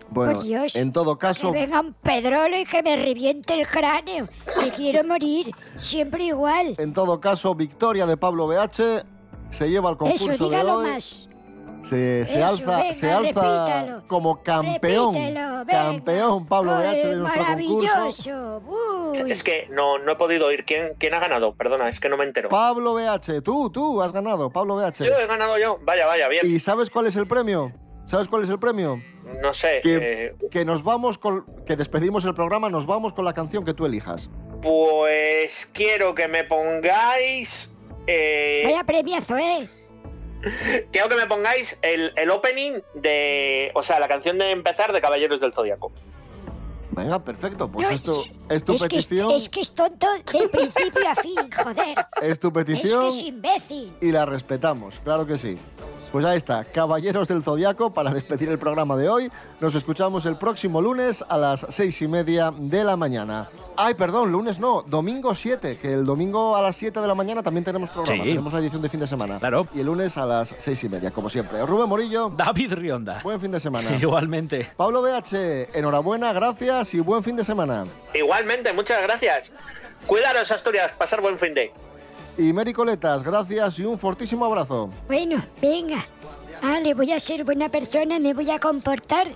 bueno, 0.09 0.33
por 0.33 0.43
Dios. 0.43 0.75
en 0.75 0.91
todo 0.93 1.17
caso, 1.17 1.51
Que 1.51 1.59
venga 1.61 1.81
un 1.81 1.93
pedrolo 1.93 2.57
y 2.57 2.65
que 2.65 2.81
me 2.83 2.95
reviente 2.95 3.59
el 3.59 3.67
cráneo. 3.67 4.27
Me 4.59 4.69
quiero 4.71 5.03
morir. 5.03 5.51
Siempre 5.79 6.25
igual. 6.25 6.75
en 6.77 6.93
todo 6.93 7.19
caso, 7.19 7.53
victoria 7.55 8.05
de 8.05 8.17
Pablo 8.17 8.47
BH 8.47 9.03
se 9.49 9.69
lleva 9.69 9.89
el 9.91 9.97
concurso 9.97 10.31
Eso, 10.31 10.49
de 10.49 10.61
hoy. 10.63 10.87
más. 10.87 11.26
Se, 11.89 12.25
se 12.25 12.33
Eso, 12.39 12.45
alza, 12.45 12.77
venga, 12.79 12.93
se 12.93 13.11
alza 13.11 13.65
repítalo. 13.65 14.07
como 14.07 14.43
campeón. 14.43 15.13
Campeón 15.67 16.45
Pablo 16.47 16.75
BH 16.75 16.81
de 17.07 17.17
nuestro 17.17 17.45
concurso. 17.45 17.95
Maravilloso. 17.95 18.63
Uy. 18.67 19.31
Es 19.31 19.43
que 19.43 19.67
no, 19.71 19.97
no 19.97 20.11
he 20.11 20.15
podido 20.15 20.47
oír. 20.47 20.65
¿Quién, 20.65 20.93
¿Quién 20.97 21.13
ha 21.13 21.19
ganado? 21.19 21.53
Perdona, 21.55 21.89
es 21.89 21.99
que 21.99 22.09
no 22.09 22.17
me 22.17 22.23
entero. 22.25 22.49
Pablo 22.49 22.93
BH, 22.93 23.41
tú, 23.43 23.69
tú 23.69 24.01
has 24.01 24.11
ganado, 24.11 24.49
Pablo 24.49 24.75
BH. 24.75 25.03
Yo 25.05 25.13
he 25.17 25.27
ganado 25.27 25.57
yo. 25.57 25.79
Vaya, 25.83 26.05
vaya, 26.05 26.27
bien. 26.27 26.45
¿Y 26.45 26.59
sabes 26.59 26.89
cuál 26.89 27.07
es 27.07 27.15
el 27.15 27.27
premio? 27.27 27.71
¿Sabes 28.05 28.27
cuál 28.27 28.43
es 28.43 28.49
el 28.49 28.57
premio? 28.59 29.01
No 29.41 29.53
sé. 29.53 29.81
Que, 29.83 29.97
eh, 30.01 30.35
que 30.49 30.63
nos 30.63 30.83
vamos 30.83 31.17
con. 31.17 31.45
que 31.65 31.75
despedimos 31.75 32.23
el 32.25 32.33
programa, 32.33 32.69
nos 32.69 32.85
vamos 32.85 33.13
con 33.13 33.25
la 33.25 33.33
canción 33.33 33.65
que 33.65 33.73
tú 33.73 33.85
elijas. 33.85 34.29
pues 34.61 35.65
quiero 35.73 36.15
que 36.15 36.27
me 36.27 36.43
pongáis. 36.45 37.71
eh, 38.07 38.61
Vaya 38.65 38.83
premiazo, 38.85 39.37
¿eh? 39.37 39.67
Quiero 40.91 41.09
que 41.09 41.15
me 41.15 41.25
pongáis 41.27 41.77
el, 41.81 42.11
el 42.15 42.29
opening 42.31 42.79
de. 42.93 43.71
O 43.75 43.83
sea, 43.83 43.99
la 43.99 44.07
canción 44.07 44.37
de 44.37 44.51
empezar 44.51 44.93
de 44.93 45.01
Caballeros 45.01 45.39
del 45.39 45.53
Zodiaco. 45.53 45.91
Venga, 46.91 47.19
perfecto, 47.19 47.69
pues 47.71 47.87
No, 47.87 47.93
esto 47.93 48.13
sí. 48.13 48.31
es 48.49 48.63
tu 48.63 48.73
es, 48.73 48.81
que 48.87 48.97
es, 48.97 49.05
petición. 49.05 49.31
es 49.31 49.49
que 49.49 49.61
es 49.61 49.71
tonto 49.71 50.07
de 50.33 50.47
principio 50.49 51.07
a 51.07 51.13
fin, 51.15 51.51
joder. 51.63 52.05
Es 52.23 52.39
tu 52.39 52.47
Es 52.47 52.53
que 52.53 52.65
petición 52.65 53.05
es 53.07 53.21
imbécil. 53.21 53.93
y 54.01 54.11
la 54.11 54.25
respetamos, 54.25 54.99
claro 55.01 55.27
que 55.27 55.37
sí. 55.37 55.59
Pues 56.11 56.25
ahí 56.25 56.37
está, 56.37 56.63
Caballeros 56.63 57.27
del 57.27 57.43
Zodiaco 57.43 57.93
para 57.93 58.11
despedir 58.11 58.49
el 58.49 58.57
programa 58.57 58.95
de 58.97 59.09
hoy. 59.09 59.31
Nos 59.59 59.75
escuchamos 59.75 60.25
el 60.25 60.37
próximo 60.37 60.81
lunes 60.81 61.23
a 61.29 61.37
las 61.37 61.67
seis 61.69 62.01
y 62.01 62.07
media 62.07 62.51
de 62.57 62.83
la 62.83 62.95
mañana. 62.95 63.47
Ay, 63.79 63.93
perdón, 63.93 64.31
lunes 64.31 64.57
no, 64.59 64.83
domingo 64.87 65.35
7, 65.35 65.77
que 65.77 65.93
el 65.93 66.03
domingo 66.03 66.55
a 66.55 66.63
las 66.63 66.75
7 66.75 66.99
de 66.99 67.07
la 67.07 67.13
mañana 67.13 67.43
también 67.43 67.63
tenemos 67.63 67.89
programa. 67.91 68.23
Sí. 68.23 68.29
Tenemos 68.29 68.51
la 68.51 68.59
edición 68.59 68.81
de 68.81 68.89
fin 68.89 68.99
de 68.99 69.07
semana. 69.07 69.37
Claro. 69.37 69.67
Y 69.73 69.81
el 69.81 69.85
lunes 69.85 70.17
a 70.17 70.25
las 70.25 70.55
seis 70.57 70.83
y 70.83 70.89
media, 70.89 71.11
como 71.11 71.29
siempre. 71.29 71.63
Rubén 71.63 71.87
Morillo, 71.87 72.29
David 72.35 72.73
Rionda. 72.73 73.21
buen 73.23 73.39
fin 73.39 73.51
de 73.51 73.59
semana. 73.59 73.95
Igualmente. 74.01 74.67
Pablo 74.75 75.03
BH, 75.03 75.77
enhorabuena, 75.77 76.33
gracias 76.33 76.93
y 76.95 76.99
buen 77.01 77.23
fin 77.23 77.35
de 77.35 77.45
semana. 77.45 77.85
Igualmente, 78.15 78.73
muchas 78.73 79.01
gracias. 79.03 79.53
Cuidaros, 80.07 80.51
Asturias. 80.51 80.91
Pasar 80.93 81.21
buen 81.21 81.37
fin 81.37 81.53
de. 81.53 81.71
Y 82.39 82.53
Mary 82.53 82.73
Coletas, 82.73 83.23
gracias 83.23 83.77
y 83.79 83.83
un 83.85 83.97
fortísimo 83.97 84.45
abrazo. 84.45 84.89
Bueno, 85.07 85.43
venga. 85.61 86.03
Ah, 86.63 86.79
le 86.83 86.95
voy 86.95 87.11
a 87.11 87.19
ser 87.19 87.43
buena 87.43 87.69
persona, 87.69 88.19
me 88.19 88.33
voy 88.33 88.49
a 88.49 88.59
comportar. 88.59 89.27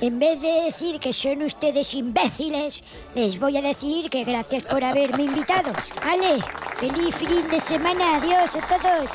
En 0.00 0.20
vez 0.20 0.40
de 0.40 0.62
decir 0.66 1.00
que 1.00 1.12
son 1.12 1.42
ustedes 1.42 1.92
imbéciles, 1.94 2.84
les 3.16 3.40
voy 3.40 3.56
a 3.56 3.62
decir 3.62 4.08
que 4.08 4.22
gracias 4.22 4.62
por 4.62 4.84
haberme 4.84 5.24
invitado. 5.24 5.72
Ale, 6.02 6.40
feliz 6.76 7.16
fin 7.16 7.48
de 7.50 7.58
semana, 7.58 8.16
adiós 8.16 8.54
a 8.54 8.66
todos. 8.68 9.10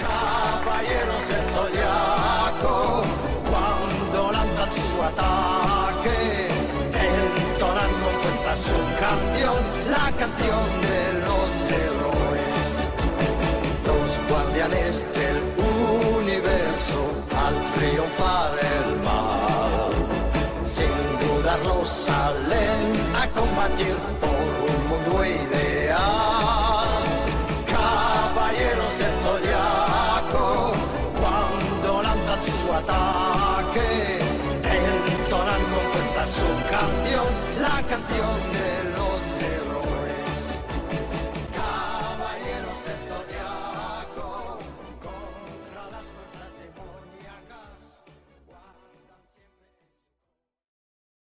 Caballeros 0.00 1.28
del 1.28 1.44
Zodiaco, 1.52 3.02
cuando 3.50 4.32
lanzan 4.32 4.70
su 4.70 5.02
ataque, 5.02 6.48
entonan 6.94 7.90
con 8.04 8.14
fuerza 8.22 8.56
su 8.56 8.78
canción, 9.00 9.90
la 9.90 10.12
canción 10.16 10.64
de 10.80 11.12
los 11.26 11.50
héroes. 11.74 12.58
Los 13.84 14.28
guardianes 14.28 15.04
del 15.12 15.38
universo, 16.20 17.00
al 17.36 17.54
triunfar 17.74 18.53
salen 21.86 22.96
a 23.14 23.28
combatir 23.28 23.96
por 24.20 24.30
un 24.30 24.88
mundo 24.88 25.24
ideal. 25.24 27.02
Caballeros 27.66 28.92
zodiaco, 29.22 30.72
cuando 31.20 32.02
lanzan 32.02 32.42
su 32.42 32.72
ataque, 32.72 34.18
entonan 34.62 35.62
con 35.72 35.84
fuerza 35.92 36.26
su 36.26 36.48
canción, 36.70 37.30
la 37.60 37.82
canción 37.86 38.34
de 38.52 38.83